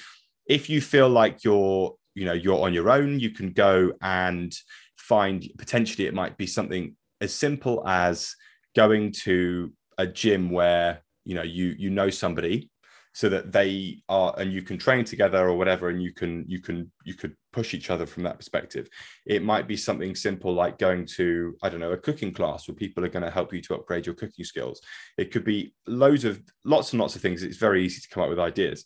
if 0.47 0.71
you 0.71 0.81
feel 0.81 1.09
like 1.09 1.43
you're, 1.45 1.95
you 2.19 2.25
know, 2.25 2.33
you're 2.33 2.61
on 2.61 2.75
your 2.75 2.91
own, 2.91 3.21
you 3.21 3.31
can 3.31 3.53
go 3.53 3.93
and 4.03 4.53
find 4.97 5.49
potentially 5.57 6.07
it 6.07 6.15
might 6.15 6.37
be 6.37 6.47
something 6.47 6.97
as 7.21 7.33
simple 7.33 7.87
as 7.87 8.35
going 8.75 9.13
to 9.13 9.73
a 9.99 10.07
gym 10.07 10.51
where 10.51 11.03
you 11.25 11.35
know 11.35 11.43
you 11.43 11.75
you 11.79 11.91
know 11.91 12.11
somebody 12.11 12.71
so 13.13 13.29
that 13.29 13.51
they 13.53 14.01
are 14.09 14.35
and 14.39 14.53
you 14.53 14.63
can 14.63 14.79
train 14.79 15.05
together 15.05 15.49
or 15.49 15.57
whatever 15.57 15.89
and 15.89 16.03
you 16.03 16.13
can 16.13 16.45
you 16.47 16.61
can 16.61 16.91
you 17.05 17.15
could 17.15 17.35
push 17.53 17.73
each 17.73 17.91
other 17.91 18.07
from 18.07 18.23
that 18.25 18.37
perspective. 18.37 18.89
It 19.27 19.43
might 19.43 19.67
be 19.67 19.77
something 19.77 20.15
simple 20.15 20.53
like 20.53 20.79
going 20.79 21.07
to 21.17 21.57
i 21.63 21.69
don't 21.69 21.81
know 21.81 21.93
a 21.93 21.99
cooking 21.99 22.33
class 22.33 22.69
where 22.69 22.75
people 22.75 23.05
are 23.05 23.15
going 23.17 23.25
to 23.25 23.31
help 23.31 23.53
you 23.53 23.63
to 23.63 23.75
upgrade 23.77 24.07
your 24.07 24.15
cooking 24.15 24.45
skills. 24.45 24.81
It 25.17 25.31
could 25.33 25.45
be 25.45 25.73
loads 25.87 26.25
of 26.25 26.43
lots 26.65 26.93
and 26.93 27.01
lots 27.01 27.17
of 27.17 27.23
things. 27.23 27.43
It's 27.43 27.57
very 27.57 27.85
easy 27.85 28.01
to 28.01 28.09
come 28.09 28.25
up 28.25 28.29
with 28.29 28.41
ideas 28.41 28.85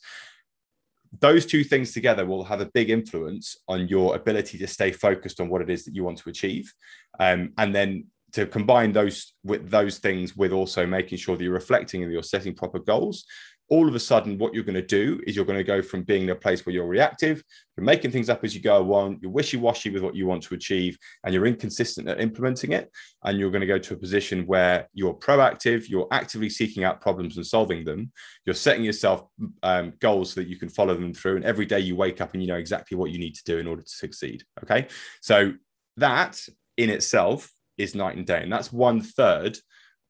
those 1.20 1.46
two 1.46 1.62
things 1.62 1.92
together 1.92 2.24
will 2.24 2.44
have 2.44 2.60
a 2.60 2.70
big 2.72 2.90
influence 2.90 3.56
on 3.68 3.88
your 3.88 4.16
ability 4.16 4.58
to 4.58 4.66
stay 4.66 4.90
focused 4.92 5.40
on 5.40 5.48
what 5.48 5.62
it 5.62 5.70
is 5.70 5.84
that 5.84 5.94
you 5.94 6.04
want 6.04 6.18
to 6.18 6.30
achieve. 6.30 6.72
Um, 7.20 7.52
and 7.58 7.74
then 7.74 8.06
to 8.32 8.46
combine 8.46 8.92
those 8.92 9.34
with 9.44 9.68
those 9.70 9.98
things 9.98 10.36
with 10.36 10.52
also 10.52 10.86
making 10.86 11.18
sure 11.18 11.36
that 11.36 11.44
you're 11.44 11.52
reflecting 11.52 12.02
and 12.02 12.10
you're 12.10 12.22
setting 12.22 12.54
proper 12.54 12.78
goals 12.78 13.26
all 13.72 13.88
of 13.88 13.94
a 13.94 13.98
sudden 13.98 14.36
what 14.36 14.52
you're 14.52 14.62
going 14.62 14.74
to 14.74 14.82
do 14.82 15.18
is 15.26 15.34
you're 15.34 15.46
going 15.46 15.56
to 15.56 15.64
go 15.64 15.80
from 15.80 16.02
being 16.02 16.24
in 16.24 16.28
a 16.28 16.34
place 16.34 16.66
where 16.66 16.74
you're 16.74 16.86
reactive 16.86 17.42
you're 17.74 17.86
making 17.86 18.10
things 18.10 18.28
up 18.28 18.44
as 18.44 18.54
you 18.54 18.60
go 18.60 18.76
along 18.76 19.18
you're 19.22 19.30
wishy-washy 19.30 19.88
with 19.88 20.02
what 20.02 20.14
you 20.14 20.26
want 20.26 20.42
to 20.42 20.54
achieve 20.54 20.98
and 21.24 21.32
you're 21.32 21.46
inconsistent 21.46 22.06
at 22.06 22.20
implementing 22.20 22.72
it 22.72 22.90
and 23.24 23.38
you're 23.38 23.50
going 23.50 23.62
to 23.62 23.66
go 23.66 23.78
to 23.78 23.94
a 23.94 23.96
position 23.96 24.46
where 24.46 24.86
you're 24.92 25.14
proactive 25.14 25.88
you're 25.88 26.06
actively 26.10 26.50
seeking 26.50 26.84
out 26.84 27.00
problems 27.00 27.38
and 27.38 27.46
solving 27.46 27.82
them 27.82 28.12
you're 28.44 28.54
setting 28.54 28.84
yourself 28.84 29.22
um, 29.62 29.94
goals 30.00 30.34
so 30.34 30.42
that 30.42 30.50
you 30.50 30.58
can 30.58 30.68
follow 30.68 30.94
them 30.94 31.14
through 31.14 31.36
and 31.36 31.44
every 31.46 31.64
day 31.64 31.80
you 31.80 31.96
wake 31.96 32.20
up 32.20 32.34
and 32.34 32.42
you 32.42 32.48
know 32.48 32.56
exactly 32.56 32.94
what 32.94 33.10
you 33.10 33.18
need 33.18 33.34
to 33.34 33.44
do 33.44 33.56
in 33.56 33.66
order 33.66 33.80
to 33.80 33.88
succeed 33.88 34.44
okay? 34.62 34.86
So 35.22 35.54
that 35.96 36.38
in 36.76 36.90
itself 36.90 37.50
is 37.78 37.94
night 37.94 38.18
and 38.18 38.26
day 38.26 38.42
and 38.42 38.52
that's 38.52 38.70
one 38.70 39.00
third 39.00 39.56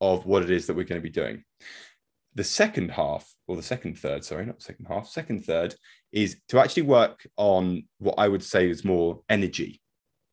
of 0.00 0.26
what 0.26 0.42
it 0.42 0.50
is 0.50 0.66
that 0.66 0.74
we're 0.74 0.82
going 0.82 1.00
to 1.00 1.08
be 1.08 1.10
doing 1.10 1.44
the 2.34 2.44
second 2.44 2.90
half, 2.90 3.30
or 3.46 3.56
the 3.56 3.62
second 3.62 3.98
third, 3.98 4.24
sorry, 4.24 4.46
not 4.46 4.62
second 4.62 4.86
half, 4.86 5.06
second 5.06 5.44
third 5.44 5.74
is 6.12 6.40
to 6.48 6.58
actually 6.58 6.82
work 6.82 7.26
on 7.36 7.84
what 7.98 8.14
I 8.18 8.28
would 8.28 8.42
say 8.42 8.68
is 8.68 8.84
more 8.84 9.20
energy. 9.28 9.80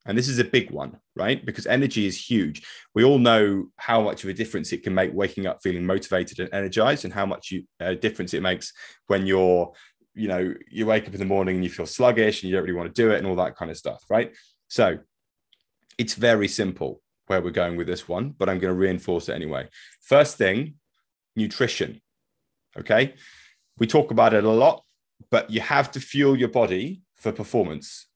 And 0.06 0.18
this 0.18 0.30
is 0.30 0.40
a 0.40 0.46
big 0.46 0.72
one, 0.72 0.98
right? 1.16 1.46
Because 1.46 1.68
energy 1.68 2.08
is 2.08 2.18
huge. 2.18 2.66
We 2.96 3.04
all 3.04 3.20
know 3.20 3.68
how 3.76 4.02
much 4.02 4.24
of 4.24 4.30
a 4.30 4.34
difference 4.34 4.72
it 4.72 4.84
can 4.84 4.94
make 4.94 5.12
waking 5.14 5.46
up 5.46 5.60
feeling 5.62 5.86
motivated 5.86 6.40
and 6.40 6.54
energized, 6.54 7.04
and 7.04 7.14
how 7.14 7.26
much 7.26 7.52
you, 7.52 7.64
uh, 7.80 7.96
difference 7.96 8.34
it 8.34 8.42
makes 8.42 8.74
when 9.08 9.28
you're, 9.28 9.74
you 10.16 10.28
know, 10.28 10.54
you 10.70 10.86
wake 10.86 11.08
up 11.08 11.14
in 11.14 11.20
the 11.20 11.26
morning 11.26 11.56
and 11.56 11.64
you 11.64 11.70
feel 11.70 11.86
sluggish 11.86 12.42
and 12.42 12.50
you 12.50 12.56
don't 12.56 12.64
really 12.64 12.78
want 12.78 12.94
to 12.94 13.02
do 13.02 13.12
it 13.12 13.18
and 13.18 13.28
all 13.28 13.36
that 13.36 13.56
kind 13.56 13.70
of 13.70 13.78
stuff, 13.78 14.04
right? 14.10 14.36
So 14.70 15.00
it's 15.98 16.16
very 16.16 16.48
simple 16.48 17.02
where 17.28 17.42
we're 17.42 17.52
going 17.52 17.76
with 17.76 17.88
this 17.88 18.08
one, 18.08 18.30
but 18.30 18.50
I'm 18.50 18.58
going 18.58 18.74
to 18.74 18.80
reinforce 18.80 19.30
it 19.30 19.34
anyway. 19.34 19.68
First 20.02 20.38
thing 20.38 20.76
nutrition. 21.40 22.02
Okay. 22.78 23.16
We 23.80 23.88
talk 23.88 24.12
about 24.12 24.34
it 24.34 24.44
a 24.44 24.50
lot, 24.50 24.84
but 25.32 25.50
you 25.50 25.62
have 25.62 25.90
to 25.92 26.00
fuel 26.00 26.38
your 26.38 26.50
body 26.50 27.02
for 27.16 27.32
performance. 27.32 28.08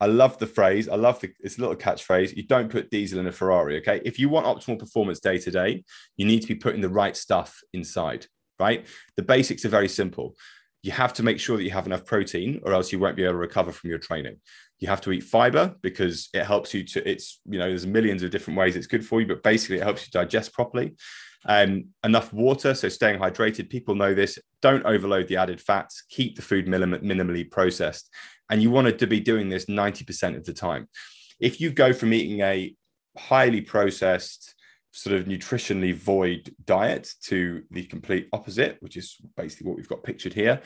I 0.00 0.06
love 0.06 0.38
the 0.38 0.46
phrase. 0.46 0.88
I 0.88 0.96
love 0.96 1.20
the, 1.20 1.30
it's 1.40 1.56
a 1.56 1.60
little 1.60 1.76
catchphrase. 1.76 2.36
You 2.36 2.42
don't 2.46 2.70
put 2.70 2.90
diesel 2.90 3.20
in 3.20 3.26
a 3.26 3.32
Ferrari. 3.32 3.78
Okay. 3.78 4.02
If 4.04 4.18
you 4.18 4.28
want 4.28 4.46
optimal 4.46 4.78
performance 4.78 5.20
day 5.20 5.38
to 5.38 5.50
day, 5.50 5.84
you 6.16 6.26
need 6.26 6.40
to 6.40 6.48
be 6.48 6.56
putting 6.56 6.82
the 6.82 6.88
right 6.88 7.16
stuff 7.16 7.60
inside, 7.72 8.26
right? 8.58 8.86
The 9.16 9.22
basics 9.22 9.64
are 9.64 9.70
very 9.70 9.88
simple. 9.88 10.34
You 10.82 10.92
have 10.92 11.14
to 11.14 11.22
make 11.22 11.40
sure 11.40 11.56
that 11.56 11.64
you 11.64 11.70
have 11.70 11.86
enough 11.86 12.04
protein, 12.04 12.60
or 12.64 12.74
else 12.74 12.92
you 12.92 12.98
won't 12.98 13.16
be 13.16 13.22
able 13.22 13.34
to 13.34 13.38
recover 13.38 13.72
from 13.72 13.88
your 13.88 13.98
training. 13.98 14.36
You 14.80 14.88
have 14.88 15.00
to 15.02 15.12
eat 15.12 15.22
fiber 15.22 15.76
because 15.80 16.28
it 16.34 16.44
helps 16.44 16.74
you 16.74 16.84
to, 16.84 17.08
it's, 17.08 17.40
you 17.48 17.58
know, 17.58 17.68
there's 17.68 17.86
millions 17.86 18.22
of 18.22 18.30
different 18.30 18.58
ways 18.58 18.76
it's 18.76 18.86
good 18.86 19.06
for 19.06 19.20
you, 19.20 19.26
but 19.26 19.42
basically 19.42 19.76
it 19.76 19.84
helps 19.84 20.04
you 20.04 20.10
digest 20.10 20.52
properly. 20.52 20.94
Um, 21.46 21.86
enough 22.02 22.32
water, 22.32 22.74
so 22.74 22.88
staying 22.88 23.18
hydrated. 23.18 23.68
People 23.68 23.94
know 23.94 24.14
this. 24.14 24.38
Don't 24.62 24.84
overload 24.86 25.28
the 25.28 25.36
added 25.36 25.60
fats. 25.60 26.04
Keep 26.08 26.36
the 26.36 26.42
food 26.42 26.66
minim- 26.68 27.02
minimally 27.02 27.50
processed. 27.50 28.10
And 28.50 28.62
you 28.62 28.70
want 28.70 28.98
to 28.98 29.06
be 29.06 29.20
doing 29.20 29.48
this 29.48 29.66
90% 29.66 30.36
of 30.36 30.44
the 30.44 30.52
time. 30.52 30.88
If 31.40 31.60
you 31.60 31.70
go 31.70 31.92
from 31.92 32.12
eating 32.12 32.40
a 32.40 32.74
highly 33.16 33.60
processed, 33.60 34.54
sort 34.92 35.16
of 35.16 35.26
nutritionally 35.26 35.94
void 35.94 36.54
diet 36.64 37.12
to 37.24 37.62
the 37.70 37.84
complete 37.84 38.28
opposite, 38.32 38.76
which 38.80 38.96
is 38.96 39.16
basically 39.36 39.66
what 39.66 39.76
we've 39.76 39.88
got 39.88 40.04
pictured 40.04 40.32
here, 40.32 40.62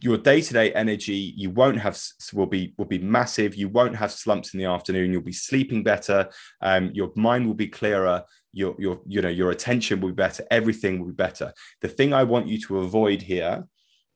your 0.00 0.18
day-to-day 0.18 0.72
energy 0.72 1.32
you 1.36 1.50
won't 1.50 1.78
have 1.78 1.98
will 2.32 2.46
be 2.46 2.74
will 2.76 2.86
be 2.86 2.98
massive 2.98 3.54
you 3.54 3.68
won't 3.68 3.94
have 3.94 4.10
slumps 4.10 4.52
in 4.52 4.58
the 4.58 4.66
afternoon 4.66 5.12
you'll 5.12 5.22
be 5.22 5.32
sleeping 5.32 5.82
better 5.82 6.28
um, 6.60 6.90
your 6.92 7.12
mind 7.14 7.46
will 7.46 7.54
be 7.54 7.68
clearer 7.68 8.22
your 8.52 8.74
your 8.78 9.00
you 9.06 9.20
know 9.22 9.28
your 9.28 9.50
attention 9.50 10.00
will 10.00 10.10
be 10.10 10.14
better 10.14 10.44
everything 10.50 10.98
will 10.98 11.06
be 11.06 11.12
better 11.12 11.52
the 11.80 11.88
thing 11.88 12.12
i 12.12 12.22
want 12.22 12.46
you 12.46 12.58
to 12.60 12.80
avoid 12.80 13.22
here 13.22 13.64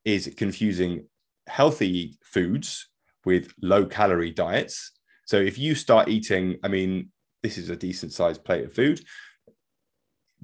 is 0.04 0.32
confusing 0.36 1.06
healthy 1.48 2.18
foods 2.22 2.88
with 3.24 3.52
low 3.62 3.86
calorie 3.86 4.30
diets 4.30 4.92
so 5.24 5.36
if 5.36 5.58
you 5.58 5.74
start 5.74 6.08
eating 6.08 6.56
i 6.62 6.68
mean 6.68 7.10
this 7.42 7.56
is 7.58 7.70
a 7.70 7.76
decent 7.76 8.12
sized 8.12 8.44
plate 8.44 8.64
of 8.64 8.72
food 8.72 9.00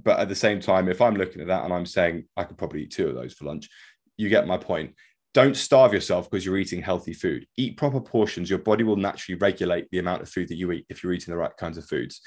but 0.02 0.18
at 0.18 0.28
the 0.28 0.34
same 0.34 0.60
time 0.60 0.88
if 0.88 1.00
i'm 1.00 1.16
looking 1.16 1.42
at 1.42 1.48
that 1.48 1.64
and 1.64 1.72
i'm 1.72 1.86
saying 1.86 2.24
i 2.36 2.44
could 2.44 2.58
probably 2.58 2.82
eat 2.82 2.90
two 2.90 3.08
of 3.08 3.14
those 3.14 3.34
for 3.34 3.44
lunch 3.44 3.68
you 4.16 4.28
get 4.28 4.46
my 4.46 4.56
point 4.56 4.94
don't 5.34 5.56
starve 5.56 5.94
yourself 5.94 6.30
because 6.30 6.44
you're 6.44 6.58
eating 6.58 6.82
healthy 6.82 7.14
food. 7.14 7.46
Eat 7.56 7.78
proper 7.78 8.00
portions. 8.00 8.50
Your 8.50 8.58
body 8.58 8.84
will 8.84 8.96
naturally 8.96 9.38
regulate 9.38 9.88
the 9.90 9.98
amount 9.98 10.22
of 10.22 10.28
food 10.28 10.48
that 10.48 10.56
you 10.56 10.70
eat 10.72 10.84
if 10.90 11.02
you're 11.02 11.12
eating 11.12 11.32
the 11.32 11.38
right 11.38 11.56
kinds 11.56 11.78
of 11.78 11.86
foods. 11.86 12.20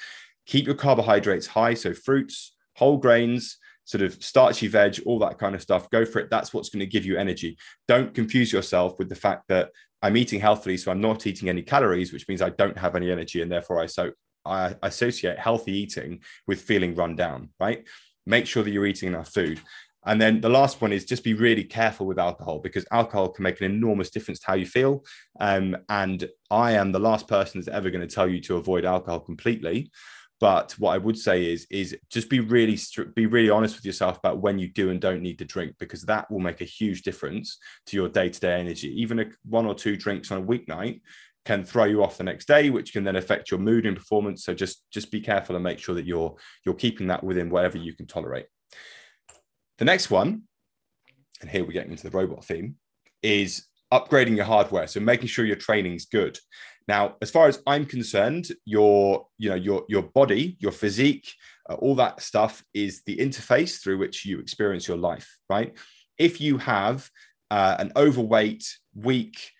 Keep 0.45 0.65
your 0.65 0.75
carbohydrates 0.75 1.47
high. 1.47 1.73
So, 1.73 1.93
fruits, 1.93 2.55
whole 2.75 2.97
grains, 2.97 3.58
sort 3.86 4.01
of 4.01 4.21
starchy 4.23 4.67
veg, 4.67 4.99
all 5.05 5.19
that 5.19 5.38
kind 5.38 5.55
of 5.55 5.62
stuff. 5.62 5.89
Go 5.89 6.05
for 6.05 6.19
it. 6.19 6.29
That's 6.29 6.53
what's 6.53 6.69
going 6.69 6.81
to 6.81 6.86
give 6.86 7.05
you 7.05 7.17
energy. 7.17 7.58
Don't 7.88 8.13
confuse 8.13 8.51
yourself 8.51 8.99
with 8.99 9.10
the 9.10 9.15
fact 9.15 9.43
that 9.49 9.69
I'm 10.01 10.17
eating 10.17 10.39
healthily, 10.39 10.77
so 10.77 10.91
I'm 10.91 11.01
not 11.01 11.25
eating 11.25 11.49
any 11.49 11.62
calories, 11.62 12.12
which 12.12 12.27
means 12.27 12.41
I 12.41 12.49
don't 12.49 12.77
have 12.77 12.95
any 12.95 13.12
energy, 13.12 13.41
and 13.41 13.51
therefore 13.51 13.79
I 13.79 13.86
so 13.86 14.12
I 14.45 14.75
associate 14.84 15.39
healthy 15.39 15.71
eating 15.71 16.21
with 16.45 16.62
feeling 16.62 16.95
run 16.95 17.15
down. 17.15 17.49
Right? 17.60 17.88
Make 18.25 18.47
sure 18.47 18.63
that 18.63 18.71
you're 18.71 18.86
eating 18.86 19.10
enough 19.10 19.29
food. 19.29 19.62
And 20.08 20.21
then 20.21 20.39
the 20.39 20.49
last 20.49 20.81
one 20.81 20.93
is 20.93 21.03
just 21.03 21.23
be 21.23 21.34
really 21.34 21.63
careful 21.63 22.05
with 22.05 22.19
alcohol 22.19 22.60
because 22.60 22.86
alcohol 22.91 23.29
can 23.29 23.41
make 23.41 23.60
an 23.60 23.65
enormous 23.71 24.12
difference 24.12 24.39
to 24.41 24.47
how 24.47 24.53
you 24.53 24.67
feel. 24.67 25.03
Um, 25.39 25.75
and 25.89 26.29
I 26.51 26.73
am 26.73 26.91
the 26.91 26.99
last 26.99 27.27
person 27.27 27.60
that's 27.60 27.75
ever 27.75 27.89
going 27.89 28.08
to 28.08 28.15
tell 28.15 28.29
you 28.29 28.39
to 28.41 28.58
avoid 28.58 28.86
alcohol 28.86 29.19
completely. 29.19 29.91
But 30.45 30.73
what 30.73 30.91
I 30.91 30.99
would 30.99 31.17
say 31.17 31.51
is, 31.51 31.65
is 31.71 31.97
just 32.12 32.29
be 32.29 32.39
really 32.39 32.77
be 33.15 33.25
really 33.25 33.49
honest 33.49 33.77
with 33.77 33.84
yourself 33.84 34.19
about 34.19 34.41
when 34.43 34.60
you 34.60 34.67
do 34.67 34.91
and 34.91 35.01
don't 35.01 35.23
need 35.23 35.39
to 35.39 35.43
drink 35.43 35.75
because 35.79 36.03
that 36.03 36.29
will 36.29 36.38
make 36.38 36.62
a 36.62 36.65
huge 36.65 37.01
difference 37.01 37.58
to 37.88 37.97
your 37.97 38.10
day 38.10 38.29
to 38.29 38.39
day 38.39 38.60
energy. 38.60 38.89
Even 39.01 39.21
a, 39.21 39.25
one 39.43 39.65
or 39.65 39.73
two 39.73 39.97
drinks 39.97 40.29
on 40.29 40.43
a 40.43 40.45
weeknight 40.45 41.01
can 41.45 41.63
throw 41.63 41.86
you 41.86 42.03
off 42.03 42.19
the 42.19 42.23
next 42.23 42.47
day, 42.47 42.69
which 42.69 42.93
can 42.93 43.03
then 43.03 43.15
affect 43.15 43.49
your 43.49 43.60
mood 43.60 43.88
and 43.88 43.97
performance. 43.97 44.43
So 44.43 44.53
just 44.53 44.84
just 44.91 45.10
be 45.10 45.19
careful 45.19 45.55
and 45.55 45.63
make 45.63 45.79
sure 45.79 45.95
that 45.95 46.05
you're 46.05 46.36
you're 46.63 46.75
keeping 46.75 47.08
that 47.08 47.23
within 47.23 47.49
whatever 47.49 47.79
you 47.79 47.95
can 47.95 48.05
tolerate. 48.05 48.45
The 49.79 49.86
next 49.86 50.12
one, 50.12 50.43
and 51.41 51.49
here 51.49 51.63
we're 51.63 51.71
getting 51.71 51.89
into 51.89 52.08
the 52.08 52.15
robot 52.15 52.45
theme, 52.45 52.75
is 53.23 53.65
upgrading 53.91 54.36
your 54.36 54.45
hardware. 54.45 54.86
So 54.86 54.99
making 54.99 55.27
sure 55.27 55.43
your 55.43 55.55
training's 55.55 56.05
good. 56.05 56.38
Now, 56.88 57.15
as 57.21 57.32
far 57.32 57.48
as 57.48 57.62
I'm 57.65 57.86
concerned, 57.86 58.50
your 58.65 59.28
you 59.38 59.50
know 59.50 59.56
your 59.56 59.86
your 59.88 60.04
body, 60.04 60.58
your 60.60 60.71
physique, 60.71 61.34
uh, 61.69 61.74
all 61.76 61.95
that 61.95 62.21
stuff 62.21 62.63
is 62.74 63.02
the 63.06 63.17
interface 63.17 63.82
through 63.82 63.98
which 63.98 64.26
you 64.26 64.39
experience 64.39 64.88
your 64.88 64.98
life, 64.98 65.38
right? 65.50 65.76
If 66.17 66.39
you 66.39 66.58
have 66.60 67.10
uh, 67.52 67.76
an 67.80 67.91
overweight, 67.95 68.78
weak, 68.93 69.52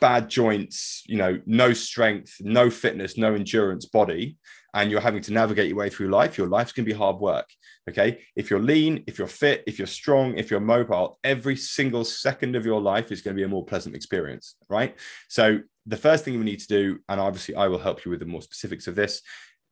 bad 0.00 0.28
joints, 0.28 1.02
you 1.06 1.16
know, 1.16 1.40
no 1.46 1.72
strength, 1.72 2.36
no 2.40 2.70
fitness, 2.70 3.16
no 3.16 3.34
endurance 3.34 3.86
body, 3.86 4.36
and 4.74 4.90
you're 4.90 5.00
having 5.00 5.22
to 5.22 5.32
navigate 5.32 5.68
your 5.68 5.76
way 5.76 5.90
through 5.90 6.08
life, 6.08 6.38
your 6.38 6.48
life's 6.48 6.72
going 6.72 6.84
to 6.84 6.92
be 6.92 6.98
hard 6.98 7.18
work. 7.18 7.48
Okay. 7.88 8.20
If 8.36 8.50
you're 8.50 8.60
lean, 8.60 9.04
if 9.06 9.18
you're 9.18 9.26
fit, 9.26 9.64
if 9.66 9.78
you're 9.78 9.86
strong, 9.86 10.36
if 10.36 10.50
you're 10.50 10.60
mobile, 10.60 11.18
every 11.24 11.56
single 11.56 12.04
second 12.04 12.56
of 12.56 12.64
your 12.64 12.80
life 12.80 13.10
is 13.10 13.22
going 13.22 13.36
to 13.36 13.40
be 13.40 13.44
a 13.44 13.48
more 13.48 13.64
pleasant 13.64 13.94
experience. 13.94 14.56
Right. 14.68 14.96
So, 15.28 15.60
the 15.86 15.96
first 15.96 16.24
thing 16.24 16.38
we 16.38 16.44
need 16.44 16.60
to 16.60 16.66
do, 16.66 16.98
and 17.08 17.20
obviously 17.20 17.54
I 17.54 17.68
will 17.68 17.78
help 17.78 18.04
you 18.04 18.10
with 18.10 18.20
the 18.20 18.26
more 18.26 18.42
specifics 18.42 18.86
of 18.86 18.94
this, 18.94 19.22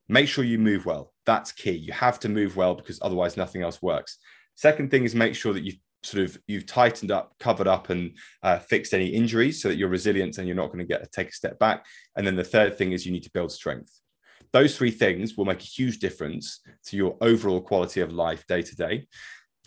make 0.09 0.29
sure 0.29 0.45
you 0.45 0.59
move 0.59 0.87
well. 0.87 1.13
That's 1.27 1.53
key. 1.53 1.73
You 1.73 1.93
have 1.93 2.19
to 2.21 2.29
move 2.29 2.57
well 2.57 2.75
because 2.75 2.99
otherwise 3.03 3.37
nothing 3.37 3.63
else 3.63 3.81
works. 3.81 4.19
Second 4.57 4.91
thing 4.91 5.05
is 5.05 5.15
make 5.15 5.35
sure 5.35 5.53
that 5.53 5.63
you've 5.63 5.79
sort 6.03 6.25
of 6.25 6.39
you've 6.47 6.67
tightened 6.67 7.11
up, 7.11 7.35
covered 7.39 7.69
up, 7.69 7.91
and 7.91 8.17
uh, 8.43 8.59
fixed 8.59 8.95
any 8.95 9.09
injuries 9.09 9.63
so 9.63 9.69
that 9.69 9.77
you're 9.77 9.89
resilient 9.89 10.39
and 10.39 10.47
you're 10.47 10.57
not 10.57 10.69
going 10.69 10.79
to 10.79 10.85
get 10.85 11.11
take 11.13 11.29
a 11.29 11.33
step 11.33 11.59
back. 11.59 11.87
And 12.17 12.27
then 12.27 12.37
the 12.37 12.45
third 12.45 12.77
thing 12.77 12.93
is 12.93 13.07
you 13.07 13.13
need 13.13 13.25
to 13.25 13.33
build 13.33 13.53
strength 13.53 14.01
those 14.53 14.77
three 14.77 14.91
things 14.91 15.37
will 15.37 15.45
make 15.45 15.61
a 15.61 15.65
huge 15.65 15.99
difference 15.99 16.61
to 16.87 16.97
your 16.97 17.17
overall 17.21 17.61
quality 17.61 18.01
of 18.01 18.13
life 18.13 18.47
day 18.47 18.63
to 18.63 18.77
day. 18.77 19.07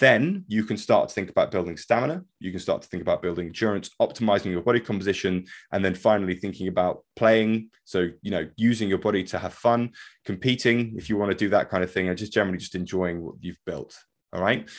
Then 0.04 0.44
you 0.50 0.66
can 0.66 0.76
start 0.76 1.08
to 1.08 1.16
think 1.16 1.30
about 1.30 1.50
building 1.50 1.78
stamina. 1.78 2.26
You 2.42 2.52
can 2.52 2.60
start 2.60 2.82
to 2.82 2.90
think 2.90 3.02
about 3.02 3.22
building 3.22 3.46
endurance, 3.46 3.90
optimizing 4.02 4.52
your 4.52 4.62
body 4.62 4.82
composition, 4.82 5.46
and 5.72 5.86
then 5.86 5.96
finally 5.96 6.36
thinking 6.36 6.68
about 6.68 7.06
playing. 7.16 7.70
So, 7.86 8.10
you 8.22 8.30
know, 8.30 8.50
using 8.58 8.90
your 8.90 8.98
body 8.98 9.24
to 9.24 9.40
have 9.40 9.54
fun, 9.54 9.92
competing 10.26 10.96
if 10.98 11.08
you 11.08 11.16
want 11.16 11.32
to 11.32 11.38
do 11.38 11.48
that 11.52 11.70
kind 11.70 11.86
of 11.86 11.90
thing, 11.90 12.10
and 12.10 12.18
just 12.18 12.34
generally 12.34 12.58
just 12.58 12.76
enjoying 12.76 13.22
what 13.22 13.36
you've 13.40 13.64
built. 13.66 13.98
All 14.34 14.42
right. 14.42 14.70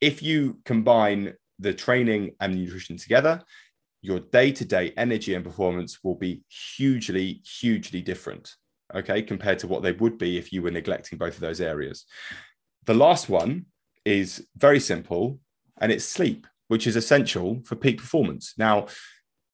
If 0.00 0.20
you 0.20 0.58
combine 0.64 1.34
the 1.60 1.72
training 1.72 2.32
and 2.40 2.56
nutrition 2.56 2.96
together, 2.96 3.42
your 4.02 4.18
day 4.18 4.50
to 4.50 4.64
day 4.64 4.92
energy 4.96 5.34
and 5.34 5.44
performance 5.44 6.02
will 6.02 6.16
be 6.16 6.42
hugely, 6.48 7.40
hugely 7.60 8.02
different 8.02 8.56
okay, 8.94 9.22
compared 9.22 9.58
to 9.60 9.66
what 9.66 9.82
they 9.82 9.92
would 9.92 10.18
be 10.18 10.38
if 10.38 10.52
you 10.52 10.62
were 10.62 10.70
neglecting 10.70 11.18
both 11.18 11.34
of 11.34 11.40
those 11.40 11.60
areas. 11.60 12.04
The 12.84 12.94
last 12.94 13.28
one 13.28 13.66
is 14.06 14.46
very 14.56 14.80
simple 14.80 15.38
and 15.78 15.92
it's 15.92 16.04
sleep, 16.04 16.46
which 16.68 16.86
is 16.86 16.96
essential 16.96 17.60
for 17.64 17.76
peak 17.76 17.98
performance. 17.98 18.54
Now, 18.56 18.86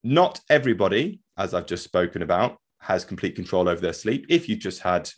not 0.04 0.40
everybody, 0.48 1.20
as 1.36 1.54
I've 1.54 1.66
just 1.66 1.82
spoken 1.82 2.22
about, 2.22 2.58
has 2.80 3.04
complete 3.04 3.34
control 3.34 3.68
over 3.68 3.80
their 3.80 3.92
sleep. 3.92 4.26
If 4.28 4.48
you've 4.48 4.58
just 4.58 4.82
had 4.82 5.10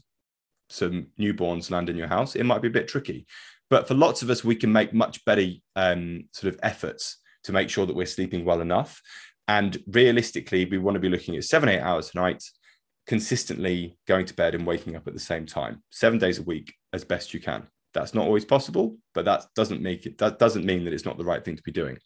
some 0.70 1.09
newborns 1.18 1.70
land 1.70 1.90
in 1.90 1.97
your 1.97 2.07
house, 2.07 2.37
it 2.37 2.44
might 2.44 2.62
be 2.62 2.68
a 2.68 2.79
bit 2.79 2.88
tricky. 2.88 3.27
But 3.68 3.88
for 3.88 3.94
lots 3.94 4.23
of 4.23 4.31
us, 4.31 4.44
we 4.44 4.55
can 4.55 4.73
make 4.73 4.94
much 4.94 5.25
better 5.25 5.47
um, 5.75 6.29
sort 6.33 6.55
of 6.55 6.61
efforts 6.62 7.18
to 7.44 7.53
make 7.53 7.68
sure 7.68 7.87
that 7.87 7.97
we're 7.97 8.07
sleeping 8.07 8.44
well 8.44 8.61
enough. 8.61 9.01
And 9.49 9.77
realistically, 9.88 10.64
we 10.64 10.79
want 10.79 10.94
to 10.94 11.01
be 11.01 11.09
looking 11.09 11.37
at 11.37 11.44
seven, 11.44 11.68
eight 11.68 11.81
hours 11.81 12.12
a 12.14 12.18
night 12.18 12.42
consistently 13.07 13.99
going 14.07 14.27
to 14.27 14.35
bed 14.35 14.55
and 14.55 14.66
waking 14.66 14.97
up 14.97 15.07
at 15.07 15.12
the 15.12 15.20
same 15.20 15.44
time, 15.44 15.83
seven 15.90 16.18
days 16.18 16.38
a 16.38 16.42
week 16.42 16.75
as 16.92 17.05
best 17.05 17.35
you 17.35 17.40
can. 17.40 17.66
That's 17.94 18.12
not 18.12 18.26
always 18.26 18.44
possible, 18.44 18.96
but 19.14 19.24
that 19.24 19.46
doesn't 19.54 19.80
make 19.80 20.04
it, 20.04 20.18
that 20.18 20.38
doesn't 20.38 20.66
mean 20.66 20.85
that 20.85 20.92
it's 20.92 21.04
not 21.04 21.16
the 21.16 21.24
right 21.24 21.44
thing 21.44 21.57
to 21.57 21.62
be 21.62 21.72
doing. 21.72 21.96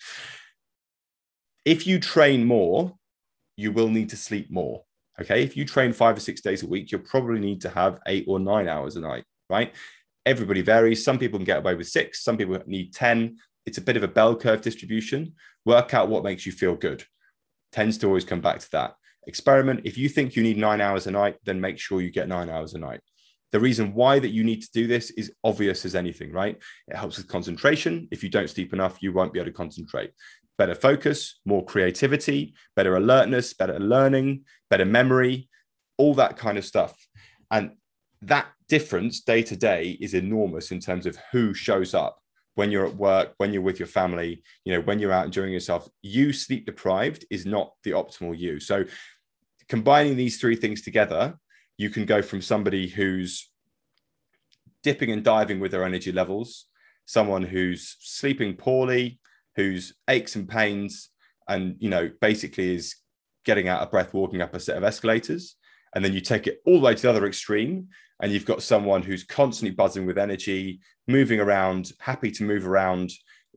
If 1.65 1.87
you 1.87 1.99
train 1.99 2.45
more, 2.45 2.95
you 3.57 3.73
will 3.73 3.89
need 3.89 4.11
to 4.11 4.17
sleep 4.17 4.51
more. 4.51 4.85
Okay. 5.21 5.43
If 5.43 5.57
you 5.57 5.65
train 5.65 5.93
five 5.93 6.17
or 6.17 6.21
six 6.21 6.41
days 6.41 6.63
a 6.63 6.69
week, 6.69 6.93
you'll 6.93 7.01
probably 7.01 7.41
need 7.41 7.61
to 7.63 7.71
have 7.71 7.99
eight 8.07 8.25
or 8.29 8.39
nine 8.39 8.69
hours 8.69 8.95
a 8.97 9.01
night, 9.01 9.25
right? 9.51 9.75
Everybody 10.25 10.63
varies. 10.63 11.05
Some 11.05 11.19
people 11.19 11.39
can 11.39 11.45
get 11.45 11.59
away 11.59 11.75
with 11.75 11.89
six, 11.89 12.23
some 12.23 12.37
people 12.37 12.59
need 12.67 12.95
10. 12.95 13.37
It's 13.67 13.79
a 13.79 13.83
bit 13.83 13.97
of 13.97 14.03
a 14.03 14.09
bell 14.09 14.37
curve 14.37 14.61
distribution. 14.61 15.35
Work 15.65 15.93
out 15.93 16.09
what 16.09 16.25
makes 16.25 16.47
you 16.47 16.53
feel 16.53 16.77
good. 16.77 17.05
Tends 17.73 17.99
to 17.99 18.07
always 18.07 18.25
come 18.25 18.41
back 18.41 18.61
to 18.61 18.71
that 18.73 18.95
experiment. 19.27 19.83
If 19.85 19.99
you 19.99 20.09
think 20.09 20.37
you 20.37 20.43
need 20.43 20.57
nine 20.57 20.81
hours 20.81 21.07
a 21.07 21.11
night, 21.11 21.37
then 21.45 21.61
make 21.61 21.79
sure 21.79 22.01
you 22.01 22.11
get 22.11 22.29
nine 22.29 22.49
hours 22.49 22.75
a 22.75 22.79
night. 22.79 23.01
The 23.53 23.61
reason 23.61 23.95
why 23.95 24.19
that 24.19 24.29
you 24.29 24.45
need 24.45 24.63
to 24.63 24.71
do 24.73 24.87
this 24.87 25.11
is 25.11 25.33
obvious 25.43 25.85
as 25.85 25.95
anything, 25.95 26.33
right? 26.33 26.59
It 26.87 26.97
helps 26.97 27.17
with 27.17 27.29
concentration. 27.29 28.09
If 28.11 28.23
you 28.23 28.29
don't 28.29 28.51
sleep 28.51 28.73
enough, 28.73 29.03
you 29.03 29.13
won't 29.13 29.33
be 29.33 29.39
able 29.39 29.51
to 29.51 29.57
concentrate. 29.57 30.13
Better 30.59 30.75
focus, 30.75 31.41
more 31.45 31.65
creativity, 31.65 32.55
better 32.77 32.97
alertness, 32.97 33.55
better 33.55 33.79
learning, 33.79 34.45
better 34.69 34.85
memory, 34.85 35.49
all 35.97 36.15
that 36.15 36.37
kind 36.37 36.59
of 36.59 36.65
stuff. 36.65 36.97
And 37.51 37.73
that 38.23 38.49
difference 38.69 39.21
day 39.21 39.43
to 39.43 39.57
day 39.57 39.97
is 40.01 40.15
enormous 40.15 40.71
in 40.71 40.81
terms 40.81 41.07
of 41.07 41.17
who 41.33 41.55
shows 41.55 41.95
up 41.95 42.19
when 42.55 42.71
you're 42.73 42.87
at 42.87 42.97
work, 42.97 43.35
when 43.39 43.53
you're 43.53 43.63
with 43.63 43.79
your 43.79 43.87
family, 43.87 44.43
you 44.65 44.75
know, 44.75 44.81
when 44.81 44.99
you're 44.99 45.13
out 45.13 45.27
enjoying 45.27 45.53
yourself. 45.53 45.89
You 46.03 46.33
sleep 46.33 46.67
deprived 46.67 47.25
is 47.31 47.47
not 47.47 47.73
the 47.85 47.93
optimal 47.93 48.37
you. 48.37 48.59
So 48.59 48.85
combining 49.69 50.17
these 50.17 50.41
three 50.41 50.57
things 50.57 50.83
together, 50.83 51.39
you 51.79 51.89
can 51.89 52.05
go 52.05 52.21
from 52.21 52.43
somebody 52.43 52.89
who's 52.89 53.51
dipping 54.83 55.11
and 55.11 55.25
diving 55.25 55.61
with 55.61 55.71
their 55.71 55.85
energy 55.85 56.13
levels, 56.13 56.67
someone 57.07 57.45
who's 57.45 57.97
sleeping 58.01 58.55
poorly, 58.55 59.21
who's 59.57 59.95
aches 60.09 60.37
and 60.37 60.49
pains, 60.49 61.09
and 61.49 61.77
you 61.79 61.89
know, 61.89 62.11
basically 62.21 62.75
is 62.75 62.97
getting 63.45 63.69
out 63.69 63.81
of 63.81 63.91
breath 63.91 64.13
walking 64.13 64.43
up 64.43 64.55
a 64.55 64.61
set 64.61 64.77
of 64.77 64.85
escalators. 64.85 65.57
And 65.95 66.05
then 66.05 66.13
you 66.13 66.21
take 66.21 66.47
it 66.47 66.61
all 66.67 66.81
the 66.81 66.85
way 66.85 66.95
to 66.95 67.03
the 67.03 67.11
other 67.11 67.27
extreme, 67.27 67.89
and 68.21 68.33
you've 68.33 68.45
got 68.45 68.63
someone 68.63 69.03
who's 69.03 69.25
constantly 69.25 69.75
buzzing 69.75 70.05
with 70.05 70.19
energy, 70.19 70.81
moving 71.07 71.41
around, 71.41 71.93
happy 72.01 72.31
to 72.33 72.45
move 72.45 72.67
around, 72.67 73.11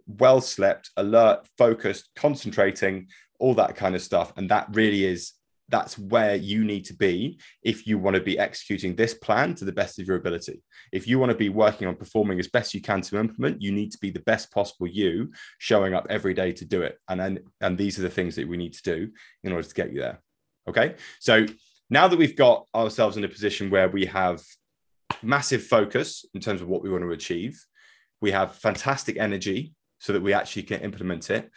well 0.05 0.39
slept, 0.41 0.91
alert, 0.95 1.47
focused, 1.57 2.09
concentrating, 2.15 3.07
all 3.39 3.55
that 3.55 3.75
kind 3.75 3.95
of 3.95 4.01
stuff. 4.01 4.31
And 4.37 4.49
that 4.49 4.67
really 4.71 5.03
is 5.03 5.33
that's 5.71 5.97
where 5.97 6.35
you 6.35 6.63
need 6.63 6.85
to 6.85 6.93
be 6.93 7.39
if 7.63 7.87
you 7.87 7.97
want 7.97 8.15
to 8.15 8.21
be 8.21 8.37
executing 8.37 8.95
this 8.95 9.13
plan 9.13 9.55
to 9.55 9.65
the 9.65 9.71
best 9.71 9.97
of 9.99 10.05
your 10.05 10.17
ability. 10.17 10.61
If 10.91 11.07
you 11.07 11.17
want 11.17 11.31
to 11.31 11.37
be 11.37 11.49
working 11.49 11.87
on 11.87 11.95
performing 11.95 12.39
as 12.39 12.47
best 12.47 12.73
you 12.73 12.81
can 12.81 13.01
to 13.01 13.19
implement, 13.19 13.61
you 13.61 13.71
need 13.71 13.91
to 13.93 13.97
be 13.99 14.11
the 14.11 14.19
best 14.19 14.51
possible 14.51 14.87
you, 14.87 15.31
showing 15.57 15.93
up 15.93 16.05
every 16.09 16.33
day 16.33 16.51
to 16.51 16.65
do 16.65 16.81
it. 16.81 16.99
And 17.07 17.19
then, 17.19 17.39
and 17.61 17.77
these 17.77 17.97
are 17.97 18.03
the 18.03 18.09
things 18.09 18.35
that 18.35 18.47
we 18.47 18.57
need 18.57 18.73
to 18.73 18.83
do 18.83 19.11
in 19.43 19.51
order 19.51 19.67
to 19.67 19.73
get 19.73 19.93
you 19.93 20.01
there. 20.01 20.21
Okay. 20.67 20.95
So 21.19 21.45
now 21.89 22.07
that 22.07 22.19
we've 22.19 22.35
got 22.35 22.67
ourselves 22.75 23.17
in 23.17 23.23
a 23.23 23.29
position 23.29 23.69
where 23.69 23.89
we 23.89 24.05
have 24.05 24.43
massive 25.23 25.63
focus 25.63 26.25
in 26.33 26.41
terms 26.41 26.61
of 26.61 26.67
what 26.67 26.83
we 26.83 26.89
want 26.89 27.03
to 27.03 27.11
achieve, 27.11 27.63
we 28.21 28.31
have 28.31 28.55
fantastic 28.55 29.17
energy 29.17 29.73
so 29.99 30.13
that 30.13 30.21
we 30.21 30.33
actually 30.33 30.63
can 30.63 30.81
implement 30.81 31.29
it. 31.29 31.49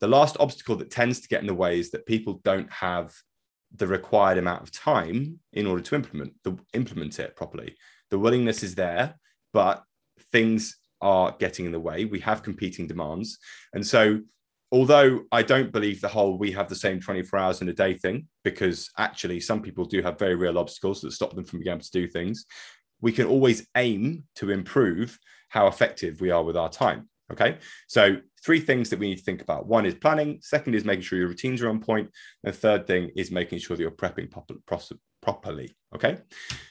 The 0.00 0.08
last 0.08 0.36
obstacle 0.40 0.76
that 0.76 0.90
tends 0.90 1.20
to 1.20 1.28
get 1.28 1.40
in 1.40 1.46
the 1.46 1.54
way 1.54 1.78
is 1.78 1.90
that 1.90 2.06
people 2.06 2.40
don't 2.44 2.70
have 2.72 3.12
the 3.74 3.86
required 3.86 4.38
amount 4.38 4.62
of 4.62 4.72
time 4.72 5.38
in 5.52 5.66
order 5.66 5.82
to 5.82 5.94
implement 5.94 6.32
the 6.44 6.56
implement 6.74 7.18
it 7.18 7.36
properly. 7.36 7.76
The 8.10 8.18
willingness 8.18 8.62
is 8.62 8.74
there, 8.74 9.14
but 9.52 9.82
things 10.32 10.76
are 11.00 11.34
getting 11.38 11.66
in 11.66 11.72
the 11.72 11.80
way. 11.80 12.04
We 12.04 12.20
have 12.20 12.42
competing 12.42 12.86
demands, 12.86 13.38
and 13.72 13.86
so 13.86 14.20
although 14.72 15.22
I 15.32 15.42
don't 15.42 15.72
believe 15.72 16.00
the 16.00 16.08
whole 16.08 16.38
we 16.38 16.52
have 16.52 16.68
the 16.68 16.74
same 16.74 17.00
24 17.00 17.38
hours 17.38 17.62
in 17.62 17.68
a 17.68 17.72
day 17.72 17.94
thing, 17.94 18.28
because 18.44 18.90
actually 18.98 19.40
some 19.40 19.62
people 19.62 19.84
do 19.84 20.02
have 20.02 20.18
very 20.18 20.34
real 20.34 20.58
obstacles 20.58 21.00
that 21.00 21.12
stop 21.12 21.34
them 21.34 21.44
from 21.44 21.60
being 21.60 21.72
able 21.72 21.82
to 21.82 21.90
do 21.90 22.06
things, 22.06 22.46
we 23.00 23.12
can 23.12 23.26
always 23.26 23.66
aim 23.76 24.24
to 24.36 24.50
improve 24.50 25.18
how 25.48 25.66
effective 25.66 26.20
we 26.20 26.30
are 26.30 26.44
with 26.44 26.56
our 26.56 26.68
time. 26.68 27.08
Okay. 27.30 27.58
So, 27.86 28.16
three 28.44 28.60
things 28.60 28.90
that 28.90 28.98
we 28.98 29.08
need 29.08 29.18
to 29.18 29.24
think 29.24 29.42
about 29.42 29.66
one 29.66 29.86
is 29.86 29.94
planning, 29.94 30.38
second 30.42 30.74
is 30.74 30.84
making 30.84 31.02
sure 31.02 31.18
your 31.18 31.28
routines 31.28 31.62
are 31.62 31.68
on 31.68 31.80
point, 31.80 32.10
and 32.44 32.54
third 32.54 32.86
thing 32.86 33.10
is 33.16 33.30
making 33.30 33.58
sure 33.58 33.76
that 33.76 33.82
you're 33.82 33.90
prepping 33.90 34.30
properly. 35.22 35.76
Okay. 35.94 36.18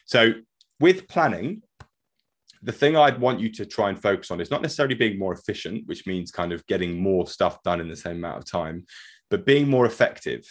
So, 0.05 0.33
with 0.79 1.07
planning, 1.07 1.61
the 2.61 2.71
thing 2.71 2.97
I'd 2.97 3.19
want 3.19 3.39
you 3.39 3.49
to 3.53 3.65
try 3.65 3.89
and 3.89 4.01
focus 4.01 4.31
on 4.31 4.41
is 4.41 4.51
not 4.51 4.61
necessarily 4.61 4.95
being 4.95 5.17
more 5.17 5.33
efficient, 5.33 5.87
which 5.87 6.05
means 6.05 6.31
kind 6.31 6.51
of 6.51 6.65
getting 6.67 7.01
more 7.01 7.25
stuff 7.27 7.63
done 7.63 7.79
in 7.79 7.87
the 7.87 7.95
same 7.95 8.17
amount 8.17 8.37
of 8.37 8.45
time, 8.49 8.85
but 9.29 9.45
being 9.45 9.69
more 9.69 9.85
effective. 9.85 10.45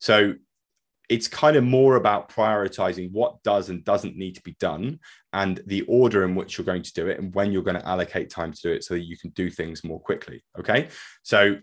So, 0.00 0.34
it's 1.08 1.28
kind 1.28 1.56
of 1.56 1.64
more 1.64 1.96
about 1.96 2.28
prioritizing 2.28 3.10
what 3.12 3.42
does 3.42 3.68
and 3.68 3.84
doesn't 3.84 4.16
need 4.16 4.34
to 4.34 4.42
be 4.42 4.56
done 4.58 4.98
and 5.32 5.60
the 5.66 5.82
order 5.82 6.24
in 6.24 6.34
which 6.34 6.56
you're 6.56 6.64
going 6.64 6.82
to 6.82 6.92
do 6.94 7.08
it 7.08 7.18
and 7.18 7.34
when 7.34 7.52
you're 7.52 7.62
going 7.62 7.78
to 7.78 7.86
allocate 7.86 8.30
time 8.30 8.52
to 8.52 8.62
do 8.62 8.72
it 8.72 8.84
so 8.84 8.94
that 8.94 9.04
you 9.04 9.16
can 9.16 9.30
do 9.30 9.50
things 9.50 9.84
more 9.84 10.00
quickly. 10.00 10.42
Okay. 10.58 10.88
So, 11.22 11.56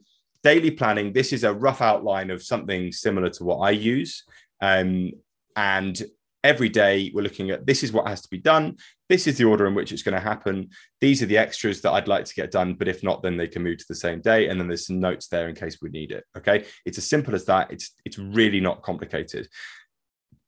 daily 0.43 0.71
planning, 0.71 1.13
this 1.13 1.33
is 1.33 1.43
a 1.43 1.53
rough 1.53 1.81
outline 1.81 2.31
of 2.31 2.41
something 2.41 2.91
similar 2.91 3.29
to 3.29 3.43
what 3.43 3.57
I 3.57 3.71
use. 3.71 4.23
Um, 4.59 5.11
and 5.55 6.01
every 6.43 6.69
day 6.69 7.11
we're 7.13 7.21
looking 7.21 7.51
at 7.51 7.65
this 7.65 7.83
is 7.83 7.91
what 7.91 8.07
has 8.07 8.21
to 8.21 8.29
be 8.29 8.39
done 8.39 8.77
this 9.11 9.27
is 9.27 9.37
the 9.37 9.43
order 9.43 9.67
in 9.67 9.75
which 9.75 9.91
it's 9.91 10.03
going 10.03 10.15
to 10.15 10.21
happen. 10.21 10.69
These 11.01 11.21
are 11.21 11.25
the 11.25 11.37
extras 11.37 11.81
that 11.81 11.91
i'd 11.91 12.07
like 12.07 12.25
to 12.25 12.33
get 12.33 12.51
done 12.51 12.73
but 12.73 12.87
if 12.87 13.03
not 13.03 13.21
then 13.21 13.37
they 13.37 13.47
can 13.47 13.63
move 13.63 13.77
to 13.79 13.85
the 13.87 13.95
same 13.95 14.21
day 14.21 14.47
and 14.47 14.59
then 14.59 14.67
there's 14.67 14.87
some 14.87 14.99
notes 14.99 15.27
there 15.27 15.49
in 15.49 15.55
case 15.55 15.79
we 15.81 15.89
need 15.89 16.11
it 16.11 16.23
okay? 16.37 16.65
It's 16.85 16.97
as 16.97 17.09
simple 17.09 17.35
as 17.35 17.45
that. 17.45 17.71
It's 17.71 17.91
it's 18.05 18.17
really 18.17 18.61
not 18.61 18.81
complicated. 18.81 19.47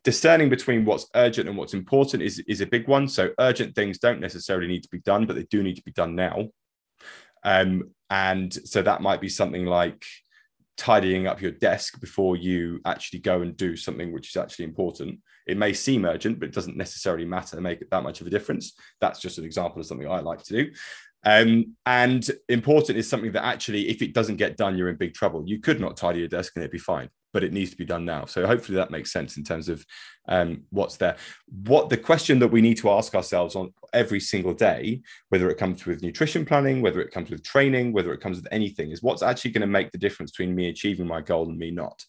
Discerning 0.04 0.50
between 0.50 0.84
what's 0.86 1.08
urgent 1.16 1.48
and 1.48 1.58
what's 1.58 1.74
important 1.74 2.24
is, 2.24 2.40
is 2.48 2.60
a 2.60 2.66
big 2.66 2.88
one. 2.88 3.08
So 3.08 3.32
urgent 3.40 3.74
things 3.74 4.00
don't 4.00 4.20
necessarily 4.20 4.68
need 4.68 4.84
to 4.84 4.90
be 4.90 5.00
done 5.00 5.26
but 5.26 5.36
they 5.36 5.48
do 5.50 5.64
need 5.64 5.76
to 5.76 5.84
be 5.84 5.92
done 5.92 6.16
now. 6.16 6.50
Um, 7.44 7.92
and 8.10 8.54
so 8.54 8.82
that 8.82 9.02
might 9.02 9.22
be 9.22 9.30
something 9.30 9.66
like 9.66 10.06
tidying 10.78 11.28
up 11.28 11.42
your 11.42 11.52
desk 11.52 12.00
before 12.00 12.36
you 12.36 12.80
actually 12.86 13.20
go 13.20 13.42
and 13.42 13.56
do 13.56 13.76
something 13.76 14.12
which 14.12 14.30
is 14.30 14.38
actually 14.38 14.66
important. 14.66 15.20
It 15.46 15.58
may 15.58 15.74
seem 15.74 16.06
urgent, 16.06 16.40
but 16.40 16.50
it 16.50 16.56
doesn't 16.56 16.78
necessarily 16.78 17.26
matter 17.26 17.60
make 17.62 17.82
it 17.82 17.90
that 17.92 18.04
much 18.04 18.22
of 18.22 18.28
a 18.28 18.30
difference. 18.30 18.74
That's 19.02 19.20
just 19.20 19.38
an 19.38 19.46
example 19.46 19.80
of 19.80 19.86
something 19.86 20.08
I 20.08 20.20
like 20.20 20.44
to 20.44 20.64
do. 20.64 20.72
Um, 21.26 21.76
and 21.86 22.30
important 22.50 22.98
is 22.98 23.10
something 23.10 23.32
that 23.34 23.46
actually, 23.46 23.90
if 23.90 24.02
it 24.02 24.14
doesn't 24.14 24.38
get 24.38 24.58
done, 24.58 24.78
you're 24.78 24.90
in 24.90 24.98
big 24.98 25.14
trouble. 25.14 25.44
You 25.46 25.60
could 25.60 25.80
not 25.80 25.98
tidy 25.98 26.20
your 26.20 26.28
desk 26.28 26.54
and 26.56 26.64
it'd 26.64 26.72
be 26.72 26.80
fine, 26.80 27.10
but 27.34 27.44
it 27.44 27.52
needs 27.52 27.72
to 27.72 27.78
be 27.78 27.86
done 27.86 28.06
now. 28.06 28.26
So 28.26 28.46
hopefully 28.46 28.78
that 28.78 28.92
makes 28.92 29.12
sense 29.12 29.38
in 29.38 29.44
terms 29.44 29.68
of 29.68 29.86
um, 30.28 30.64
what's 30.70 30.98
there. 30.98 31.18
What 31.66 31.90
the 31.90 31.98
question 31.98 32.40
that 32.40 32.48
we 32.48 32.62
need 32.62 32.78
to 32.78 32.92
ask 32.92 33.16
ourselves 33.16 33.56
on 33.56 33.74
every 33.92 34.20
single 34.20 34.54
day, 34.54 35.02
whether 35.30 35.50
it 35.50 35.58
comes 35.58 35.86
with 35.86 36.04
nutrition 36.04 36.46
planning, 36.46 36.82
whether 36.82 37.02
it 37.02 37.12
comes 37.12 37.30
with 37.30 37.44
training, 37.44 37.92
whether 37.92 38.14
it 38.14 38.22
comes 38.22 38.38
with 38.38 38.48
anything, 38.52 38.92
is 38.92 39.04
what's 39.04 39.24
actually 39.24 39.52
going 39.52 39.62
to 39.62 39.68
make 39.68 39.92
the 39.92 39.98
difference 39.98 40.32
between 40.32 40.56
me 40.56 40.70
achieving 40.70 41.08
my 41.08 41.22
goal 41.22 41.50
and 41.50 41.58
me 41.58 41.72
not. 41.72 42.04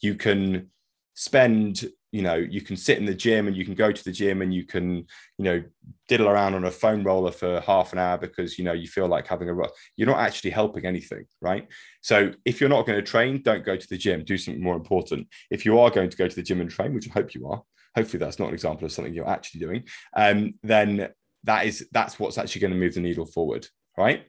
You 0.00 0.16
can 0.16 0.70
spend 1.14 1.86
you 2.14 2.22
know 2.22 2.36
you 2.36 2.60
can 2.60 2.76
sit 2.76 2.96
in 2.96 3.04
the 3.04 3.14
gym 3.14 3.48
and 3.48 3.56
you 3.56 3.64
can 3.64 3.74
go 3.74 3.90
to 3.90 4.04
the 4.04 4.12
gym 4.12 4.40
and 4.40 4.54
you 4.54 4.64
can 4.64 5.04
you 5.36 5.44
know 5.44 5.60
diddle 6.06 6.28
around 6.28 6.54
on 6.54 6.64
a 6.64 6.70
foam 6.70 7.02
roller 7.02 7.32
for 7.32 7.60
half 7.62 7.92
an 7.92 7.98
hour 7.98 8.16
because 8.16 8.56
you 8.56 8.64
know 8.64 8.72
you 8.72 8.86
feel 8.86 9.08
like 9.08 9.26
having 9.26 9.50
a 9.50 9.54
you're 9.96 10.06
not 10.06 10.20
actually 10.20 10.50
helping 10.50 10.86
anything 10.86 11.24
right? 11.40 11.66
So 12.02 12.30
if 12.44 12.60
you're 12.60 12.70
not 12.70 12.86
going 12.86 13.00
to 13.00 13.10
train 13.10 13.42
don't 13.42 13.64
go 13.64 13.76
to 13.76 13.88
the 13.88 13.98
gym. 13.98 14.22
Do 14.24 14.38
something 14.38 14.62
more 14.62 14.76
important. 14.76 15.26
If 15.50 15.64
you 15.64 15.76
are 15.80 15.90
going 15.90 16.08
to 16.08 16.16
go 16.16 16.28
to 16.28 16.36
the 16.36 16.42
gym 16.42 16.60
and 16.60 16.70
train 16.70 16.94
which 16.94 17.08
i 17.08 17.12
hope 17.12 17.34
you 17.34 17.48
are 17.48 17.60
hopefully 17.96 18.20
that's 18.20 18.38
not 18.38 18.48
an 18.48 18.54
example 18.54 18.84
of 18.84 18.92
something 18.92 19.12
you're 19.12 19.28
actually 19.28 19.60
doing 19.60 19.82
um, 20.16 20.54
then 20.62 21.08
that 21.42 21.66
is 21.66 21.88
that's 21.90 22.20
what's 22.20 22.38
actually 22.38 22.60
going 22.60 22.72
to 22.72 22.78
move 22.78 22.94
the 22.94 23.00
needle 23.00 23.26
forward 23.26 23.66
right? 23.98 24.24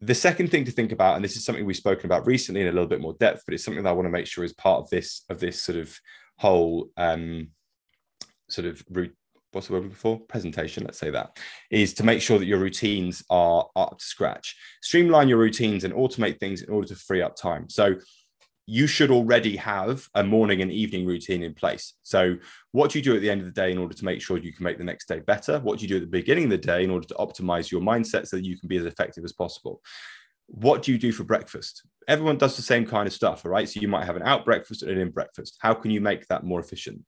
The 0.00 0.14
second 0.14 0.50
thing 0.50 0.66
to 0.66 0.72
think 0.72 0.92
about 0.92 1.16
and 1.16 1.24
this 1.24 1.36
is 1.36 1.44
something 1.46 1.64
we've 1.64 1.76
spoken 1.76 2.04
about 2.04 2.26
recently 2.26 2.60
in 2.60 2.68
a 2.68 2.72
little 2.72 2.88
bit 2.94 3.00
more 3.00 3.16
depth 3.18 3.44
but 3.46 3.54
it's 3.54 3.64
something 3.64 3.82
that 3.82 3.88
i 3.88 3.92
want 3.92 4.04
to 4.04 4.10
make 4.10 4.26
sure 4.26 4.44
is 4.44 4.52
part 4.52 4.82
of 4.82 4.90
this 4.90 5.24
of 5.30 5.40
this 5.40 5.62
sort 5.62 5.78
of 5.78 5.98
whole 6.38 6.90
um, 6.96 7.48
sort 8.48 8.66
of 8.66 8.82
what's 9.52 9.68
the 9.68 9.72
word 9.72 9.88
before 9.88 10.18
presentation 10.18 10.82
let's 10.84 10.98
say 10.98 11.10
that 11.10 11.38
is 11.70 11.94
to 11.94 12.02
make 12.02 12.20
sure 12.20 12.38
that 12.38 12.46
your 12.46 12.58
routines 12.58 13.24
are 13.30 13.66
up 13.76 13.98
to 13.98 14.04
scratch. 14.04 14.56
Streamline 14.82 15.28
your 15.28 15.38
routines 15.38 15.84
and 15.84 15.94
automate 15.94 16.40
things 16.40 16.62
in 16.62 16.70
order 16.70 16.88
to 16.88 16.96
free 16.96 17.22
up 17.22 17.36
time. 17.36 17.68
So 17.68 17.94
you 18.66 18.86
should 18.86 19.10
already 19.10 19.56
have 19.56 20.08
a 20.14 20.24
morning 20.24 20.62
and 20.62 20.72
evening 20.72 21.04
routine 21.06 21.42
in 21.42 21.52
place. 21.52 21.94
So 22.02 22.36
what 22.72 22.90
do 22.90 22.98
you 22.98 23.04
do 23.04 23.14
at 23.14 23.20
the 23.20 23.30
end 23.30 23.42
of 23.42 23.46
the 23.46 23.52
day 23.52 23.70
in 23.70 23.78
order 23.78 23.94
to 23.94 24.04
make 24.04 24.22
sure 24.22 24.38
you 24.38 24.54
can 24.54 24.64
make 24.64 24.78
the 24.78 24.84
next 24.84 25.06
day 25.06 25.20
better? 25.20 25.60
What 25.60 25.78
do 25.78 25.82
you 25.82 25.88
do 25.88 25.96
at 25.96 26.00
the 26.00 26.06
beginning 26.06 26.44
of 26.44 26.50
the 26.50 26.58
day 26.58 26.82
in 26.82 26.90
order 26.90 27.06
to 27.08 27.14
optimize 27.14 27.70
your 27.70 27.82
mindset 27.82 28.26
so 28.26 28.36
that 28.36 28.44
you 28.44 28.58
can 28.58 28.68
be 28.68 28.78
as 28.78 28.86
effective 28.86 29.22
as 29.22 29.32
possible 29.32 29.82
what 30.46 30.82
do 30.82 30.92
you 30.92 30.98
do 30.98 31.12
for 31.12 31.24
breakfast? 31.24 31.82
Everyone 32.06 32.36
does 32.36 32.56
the 32.56 32.62
same 32.62 32.86
kind 32.86 33.06
of 33.06 33.12
stuff, 33.12 33.44
all 33.44 33.50
right? 33.50 33.68
So 33.68 33.80
you 33.80 33.88
might 33.88 34.04
have 34.04 34.16
an 34.16 34.22
out 34.22 34.44
breakfast 34.44 34.82
and 34.82 34.90
an 34.92 34.98
in 34.98 35.10
breakfast. 35.10 35.56
How 35.60 35.74
can 35.74 35.90
you 35.90 36.00
make 36.00 36.26
that 36.28 36.44
more 36.44 36.60
efficient? 36.60 37.02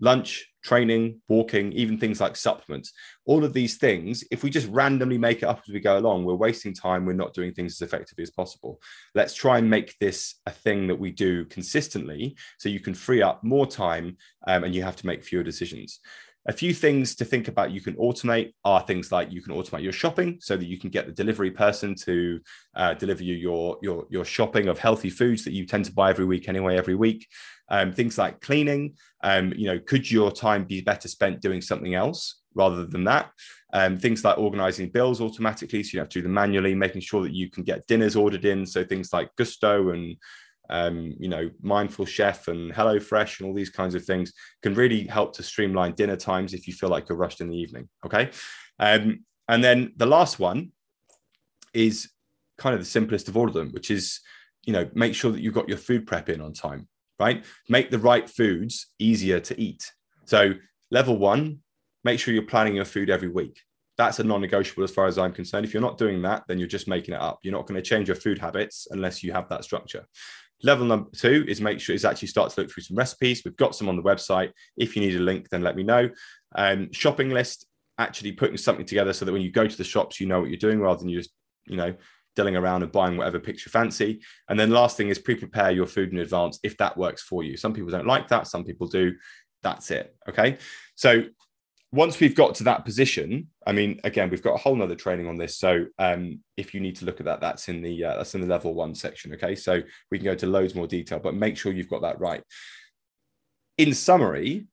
Lunch, 0.00 0.46
training, 0.62 1.20
walking, 1.28 1.72
even 1.72 1.98
things 1.98 2.20
like 2.20 2.36
supplements, 2.36 2.92
all 3.26 3.44
of 3.44 3.52
these 3.52 3.76
things, 3.76 4.24
if 4.30 4.42
we 4.42 4.50
just 4.50 4.68
randomly 4.68 5.18
make 5.18 5.38
it 5.38 5.46
up 5.46 5.62
as 5.66 5.72
we 5.72 5.78
go 5.78 5.98
along, 5.98 6.24
we're 6.24 6.34
wasting 6.34 6.74
time. 6.74 7.06
We're 7.06 7.12
not 7.12 7.32
doing 7.32 7.54
things 7.54 7.80
as 7.80 7.86
effectively 7.86 8.22
as 8.22 8.30
possible. 8.30 8.80
Let's 9.14 9.34
try 9.34 9.58
and 9.58 9.70
make 9.70 9.96
this 10.00 10.40
a 10.46 10.50
thing 10.50 10.88
that 10.88 10.98
we 10.98 11.10
do 11.10 11.44
consistently 11.44 12.36
so 12.58 12.68
you 12.68 12.80
can 12.80 12.94
free 12.94 13.22
up 13.22 13.44
more 13.44 13.66
time 13.66 14.16
um, 14.46 14.64
and 14.64 14.74
you 14.74 14.82
have 14.82 14.96
to 14.96 15.06
make 15.06 15.22
fewer 15.22 15.44
decisions. 15.44 16.00
A 16.46 16.52
few 16.52 16.74
things 16.74 17.14
to 17.16 17.24
think 17.24 17.48
about 17.48 17.70
you 17.70 17.80
can 17.80 17.94
automate 17.94 18.52
are 18.64 18.82
things 18.82 19.10
like 19.10 19.32
you 19.32 19.40
can 19.40 19.54
automate 19.54 19.82
your 19.82 19.92
shopping 19.92 20.38
so 20.40 20.56
that 20.56 20.66
you 20.66 20.78
can 20.78 20.90
get 20.90 21.06
the 21.06 21.12
delivery 21.12 21.50
person 21.50 21.94
to 21.94 22.40
uh, 22.74 22.92
deliver 22.94 23.24
you 23.24 23.34
your, 23.34 23.78
your, 23.80 24.06
your 24.10 24.24
shopping 24.26 24.68
of 24.68 24.78
healthy 24.78 25.08
foods 25.08 25.44
that 25.44 25.52
you 25.52 25.64
tend 25.64 25.86
to 25.86 25.92
buy 25.92 26.10
every 26.10 26.26
week 26.26 26.48
anyway, 26.48 26.76
every 26.76 26.94
week. 26.94 27.26
Um, 27.70 27.92
things 27.92 28.18
like 28.18 28.42
cleaning, 28.42 28.94
um, 29.22 29.54
you 29.56 29.66
know, 29.66 29.78
could 29.78 30.10
your 30.10 30.30
time 30.30 30.64
be 30.64 30.82
better 30.82 31.08
spent 31.08 31.40
doing 31.40 31.62
something 31.62 31.94
else 31.94 32.42
rather 32.54 32.84
than 32.84 33.04
that? 33.04 33.30
Um, 33.72 33.96
things 33.96 34.22
like 34.22 34.36
organizing 34.36 34.90
bills 34.90 35.22
automatically, 35.22 35.82
so 35.82 35.94
you 35.94 35.98
have 36.00 36.10
to 36.10 36.18
do 36.18 36.22
them 36.22 36.34
manually, 36.34 36.74
making 36.74 37.00
sure 37.00 37.22
that 37.22 37.32
you 37.32 37.50
can 37.50 37.64
get 37.64 37.86
dinners 37.86 38.16
ordered 38.16 38.44
in. 38.44 38.66
So 38.66 38.84
things 38.84 39.14
like 39.14 39.34
Gousto 39.36 39.94
and 39.94 40.16
um, 40.70 41.14
you 41.18 41.28
know, 41.28 41.50
Mindful 41.60 42.06
Chef 42.06 42.48
and 42.48 42.72
HelloFresh 42.72 43.40
and 43.40 43.48
all 43.48 43.54
these 43.54 43.70
kinds 43.70 43.94
of 43.94 44.04
things 44.04 44.32
can 44.62 44.74
really 44.74 45.06
help 45.06 45.34
to 45.34 45.42
streamline 45.42 45.94
dinner 45.94 46.16
times 46.16 46.54
if 46.54 46.66
you 46.66 46.72
feel 46.72 46.88
like 46.88 47.08
you're 47.08 47.18
rushed 47.18 47.40
in 47.40 47.48
the 47.48 47.56
evening. 47.56 47.88
Okay. 48.04 48.30
Um, 48.78 49.24
and 49.48 49.62
then 49.62 49.92
the 49.96 50.06
last 50.06 50.38
one 50.38 50.72
is 51.74 52.10
kind 52.56 52.74
of 52.74 52.80
the 52.80 52.86
simplest 52.86 53.28
of 53.28 53.36
all 53.36 53.48
of 53.48 53.54
them, 53.54 53.70
which 53.72 53.90
is, 53.90 54.20
you 54.64 54.72
know, 54.72 54.88
make 54.94 55.14
sure 55.14 55.32
that 55.32 55.40
you've 55.40 55.54
got 55.54 55.68
your 55.68 55.78
food 55.78 56.06
prep 56.06 56.28
in 56.28 56.40
on 56.40 56.52
time, 56.52 56.88
right? 57.18 57.44
Make 57.68 57.90
the 57.90 57.98
right 57.98 58.28
foods 58.28 58.86
easier 58.98 59.40
to 59.40 59.60
eat. 59.60 59.92
So, 60.24 60.54
level 60.90 61.18
one, 61.18 61.60
make 62.04 62.20
sure 62.20 62.32
you're 62.32 62.44
planning 62.44 62.76
your 62.76 62.84
food 62.84 63.10
every 63.10 63.28
week. 63.28 63.60
That's 63.96 64.18
a 64.18 64.24
non 64.24 64.40
negotiable 64.40 64.84
as 64.84 64.90
far 64.90 65.06
as 65.06 65.18
I'm 65.18 65.32
concerned. 65.32 65.64
If 65.64 65.74
you're 65.74 65.82
not 65.82 65.98
doing 65.98 66.22
that, 66.22 66.44
then 66.48 66.58
you're 66.58 66.66
just 66.66 66.88
making 66.88 67.14
it 67.14 67.20
up. 67.20 67.40
You're 67.42 67.52
not 67.52 67.66
going 67.66 67.80
to 67.80 67.88
change 67.88 68.08
your 68.08 68.16
food 68.16 68.38
habits 68.38 68.88
unless 68.90 69.22
you 69.22 69.32
have 69.32 69.48
that 69.50 69.64
structure. 69.64 70.06
Level 70.62 70.86
number 70.86 71.10
two 71.14 71.44
is 71.46 71.60
make 71.60 71.80
sure 71.80 71.94
is 71.94 72.04
actually 72.04 72.28
start 72.28 72.50
to 72.52 72.60
look 72.60 72.70
through 72.70 72.84
some 72.84 72.96
recipes. 72.96 73.42
We've 73.44 73.56
got 73.56 73.74
some 73.74 73.88
on 73.88 73.96
the 73.96 74.02
website. 74.02 74.52
If 74.76 74.96
you 74.96 75.02
need 75.02 75.16
a 75.16 75.20
link, 75.20 75.48
then 75.50 75.62
let 75.62 75.76
me 75.76 75.82
know. 75.82 76.08
Um, 76.54 76.92
shopping 76.92 77.30
list, 77.30 77.66
actually 77.98 78.32
putting 78.32 78.56
something 78.56 78.86
together 78.86 79.12
so 79.12 79.24
that 79.24 79.32
when 79.32 79.42
you 79.42 79.50
go 79.50 79.66
to 79.66 79.76
the 79.76 79.84
shops, 79.84 80.20
you 80.20 80.26
know 80.26 80.40
what 80.40 80.50
you're 80.50 80.58
doing 80.58 80.80
rather 80.80 80.98
than 80.98 81.08
you 81.08 81.18
just, 81.18 81.30
you 81.66 81.76
know, 81.76 81.94
dilling 82.36 82.56
around 82.56 82.82
and 82.82 82.92
buying 82.92 83.16
whatever 83.16 83.38
picture 83.38 83.70
fancy. 83.70 84.20
And 84.48 84.58
then 84.58 84.70
last 84.70 84.96
thing 84.96 85.08
is 85.08 85.18
pre-prepare 85.18 85.70
your 85.70 85.86
food 85.86 86.12
in 86.12 86.18
advance 86.18 86.58
if 86.62 86.76
that 86.78 86.96
works 86.96 87.22
for 87.22 87.42
you. 87.42 87.56
Some 87.56 87.72
people 87.72 87.90
don't 87.90 88.06
like 88.06 88.28
that, 88.28 88.46
some 88.46 88.64
people 88.64 88.88
do. 88.88 89.14
That's 89.62 89.90
it. 89.90 90.14
Okay. 90.28 90.58
So 90.94 91.24
once 91.94 92.18
we've 92.18 92.34
got 92.34 92.56
to 92.56 92.64
that 92.64 92.84
position, 92.84 93.48
I 93.64 93.70
mean, 93.70 94.00
again, 94.02 94.28
we've 94.28 94.42
got 94.42 94.54
a 94.54 94.58
whole 94.58 94.74
nother 94.74 94.96
training 94.96 95.28
on 95.28 95.36
this. 95.36 95.56
So 95.56 95.86
um, 96.00 96.40
if 96.56 96.74
you 96.74 96.80
need 96.80 96.96
to 96.96 97.04
look 97.04 97.20
at 97.20 97.26
that, 97.26 97.40
that's 97.40 97.68
in 97.68 97.82
the 97.82 98.04
uh, 98.04 98.16
that's 98.16 98.34
in 98.34 98.40
the 98.40 98.48
level 98.48 98.74
one 98.74 98.96
section. 98.96 99.32
Okay, 99.34 99.54
so 99.54 99.80
we 100.10 100.18
can 100.18 100.24
go 100.24 100.34
to 100.34 100.46
loads 100.48 100.74
more 100.74 100.88
detail, 100.88 101.20
but 101.20 101.34
make 101.34 101.56
sure 101.56 101.72
you've 101.72 101.88
got 101.88 102.02
that 102.02 102.18
right. 102.18 102.42
In 103.78 103.94
summary, 103.94 104.66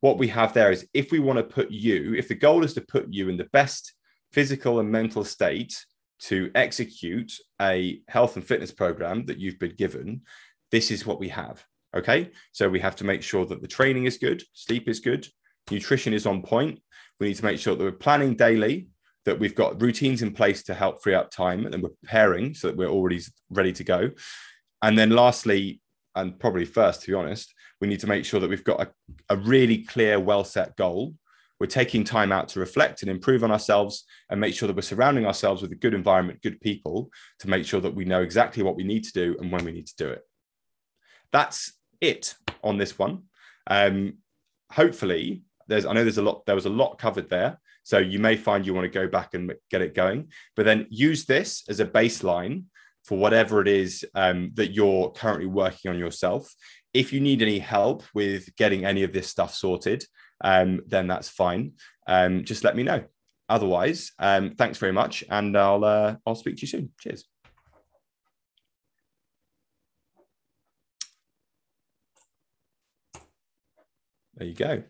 what 0.00 0.16
we 0.16 0.28
have 0.28 0.54
there 0.54 0.72
is 0.72 0.88
if 0.94 1.12
we 1.12 1.18
want 1.18 1.36
to 1.36 1.42
put 1.42 1.70
you, 1.70 2.14
if 2.14 2.26
the 2.26 2.34
goal 2.34 2.64
is 2.64 2.72
to 2.74 2.80
put 2.80 3.12
you 3.12 3.28
in 3.28 3.36
the 3.36 3.50
best 3.52 3.92
physical 4.32 4.80
and 4.80 4.90
mental 4.90 5.24
state 5.24 5.84
to 6.20 6.50
execute 6.54 7.32
a 7.60 8.00
health 8.08 8.36
and 8.36 8.46
fitness 8.46 8.72
program 8.72 9.26
that 9.26 9.38
you've 9.38 9.58
been 9.58 9.74
given, 9.74 10.22
this 10.70 10.90
is 10.90 11.04
what 11.04 11.20
we 11.20 11.28
have. 11.28 11.62
Okay, 11.94 12.30
so 12.52 12.70
we 12.70 12.80
have 12.80 12.96
to 12.96 13.04
make 13.04 13.22
sure 13.22 13.44
that 13.44 13.60
the 13.60 13.68
training 13.68 14.06
is 14.06 14.16
good, 14.16 14.42
sleep 14.54 14.88
is 14.88 15.00
good, 15.00 15.26
nutrition 15.70 16.12
is 16.12 16.26
on 16.26 16.42
point. 16.42 16.80
We 17.20 17.28
need 17.28 17.36
to 17.36 17.44
make 17.44 17.58
sure 17.58 17.74
that 17.74 17.82
we're 17.82 17.92
planning 17.92 18.34
daily, 18.34 18.88
that 19.24 19.38
we've 19.38 19.54
got 19.54 19.80
routines 19.80 20.22
in 20.22 20.32
place 20.32 20.62
to 20.64 20.74
help 20.74 21.02
free 21.02 21.14
up 21.14 21.30
time, 21.30 21.66
and 21.66 21.82
we're 21.82 21.90
preparing 21.90 22.54
so 22.54 22.68
that 22.68 22.76
we're 22.76 22.88
already 22.88 23.20
ready 23.50 23.72
to 23.72 23.84
go. 23.84 24.10
And 24.82 24.98
then, 24.98 25.10
lastly, 25.10 25.80
and 26.14 26.38
probably 26.38 26.64
first, 26.64 27.02
to 27.02 27.08
be 27.08 27.14
honest, 27.14 27.52
we 27.80 27.88
need 27.88 28.00
to 28.00 28.06
make 28.06 28.24
sure 28.24 28.40
that 28.40 28.50
we've 28.50 28.64
got 28.64 28.80
a, 28.80 28.90
a 29.28 29.36
really 29.36 29.78
clear, 29.78 30.18
well 30.18 30.44
set 30.44 30.76
goal. 30.76 31.14
We're 31.58 31.66
taking 31.66 32.04
time 32.04 32.32
out 32.32 32.48
to 32.50 32.60
reflect 32.60 33.02
and 33.02 33.10
improve 33.10 33.42
on 33.42 33.50
ourselves 33.50 34.04
and 34.30 34.40
make 34.40 34.54
sure 34.54 34.66
that 34.66 34.76
we're 34.76 34.82
surrounding 34.82 35.26
ourselves 35.26 35.62
with 35.62 35.72
a 35.72 35.76
good 35.76 35.94
environment, 35.94 36.42
good 36.42 36.60
people 36.60 37.10
to 37.38 37.48
make 37.48 37.64
sure 37.64 37.80
that 37.80 37.94
we 37.94 38.04
know 38.04 38.22
exactly 38.22 38.62
what 38.62 38.76
we 38.76 38.84
need 38.84 39.04
to 39.04 39.12
do 39.12 39.36
and 39.40 39.50
when 39.50 39.64
we 39.64 39.72
need 39.72 39.86
to 39.86 39.96
do 39.96 40.08
it. 40.08 40.22
That's 41.32 41.72
it 42.00 42.34
on 42.62 42.76
this 42.76 42.98
one. 42.98 43.22
Um, 43.66 44.18
hopefully, 44.70 45.42
there's 45.66 45.86
I 45.86 45.92
know 45.92 46.02
there's 46.02 46.18
a 46.18 46.22
lot 46.22 46.44
there 46.46 46.54
was 46.54 46.66
a 46.66 46.70
lot 46.70 46.98
covered 46.98 47.28
there. 47.28 47.58
So 47.82 47.98
you 47.98 48.18
may 48.18 48.36
find 48.36 48.66
you 48.66 48.74
want 48.74 48.84
to 48.84 48.98
go 48.98 49.06
back 49.06 49.34
and 49.34 49.52
get 49.70 49.80
it 49.80 49.94
going, 49.94 50.32
but 50.56 50.64
then 50.64 50.88
use 50.90 51.24
this 51.24 51.62
as 51.68 51.78
a 51.78 51.86
baseline 51.86 52.64
for 53.04 53.16
whatever 53.16 53.60
it 53.60 53.68
is 53.68 54.04
um, 54.16 54.50
that 54.54 54.72
you're 54.72 55.12
currently 55.12 55.46
working 55.46 55.92
on 55.92 55.98
yourself. 55.98 56.52
If 56.92 57.12
you 57.12 57.20
need 57.20 57.42
any 57.42 57.60
help 57.60 58.02
with 58.12 58.54
getting 58.56 58.84
any 58.84 59.04
of 59.04 59.12
this 59.12 59.28
stuff 59.28 59.54
sorted, 59.54 60.04
um, 60.42 60.80
then 60.88 61.06
that's 61.06 61.28
fine. 61.28 61.74
Um, 62.08 62.44
just 62.44 62.64
let 62.64 62.74
me 62.74 62.82
know. 62.82 63.04
Otherwise, 63.48 64.10
um, 64.18 64.56
thanks 64.56 64.78
very 64.78 64.92
much, 64.92 65.22
and 65.30 65.56
I'll 65.56 65.84
uh, 65.84 66.16
I'll 66.26 66.34
speak 66.34 66.56
to 66.56 66.62
you 66.62 66.66
soon. 66.66 66.92
Cheers. 66.98 67.24
There 74.34 74.48
you 74.48 74.54
go. 74.54 74.82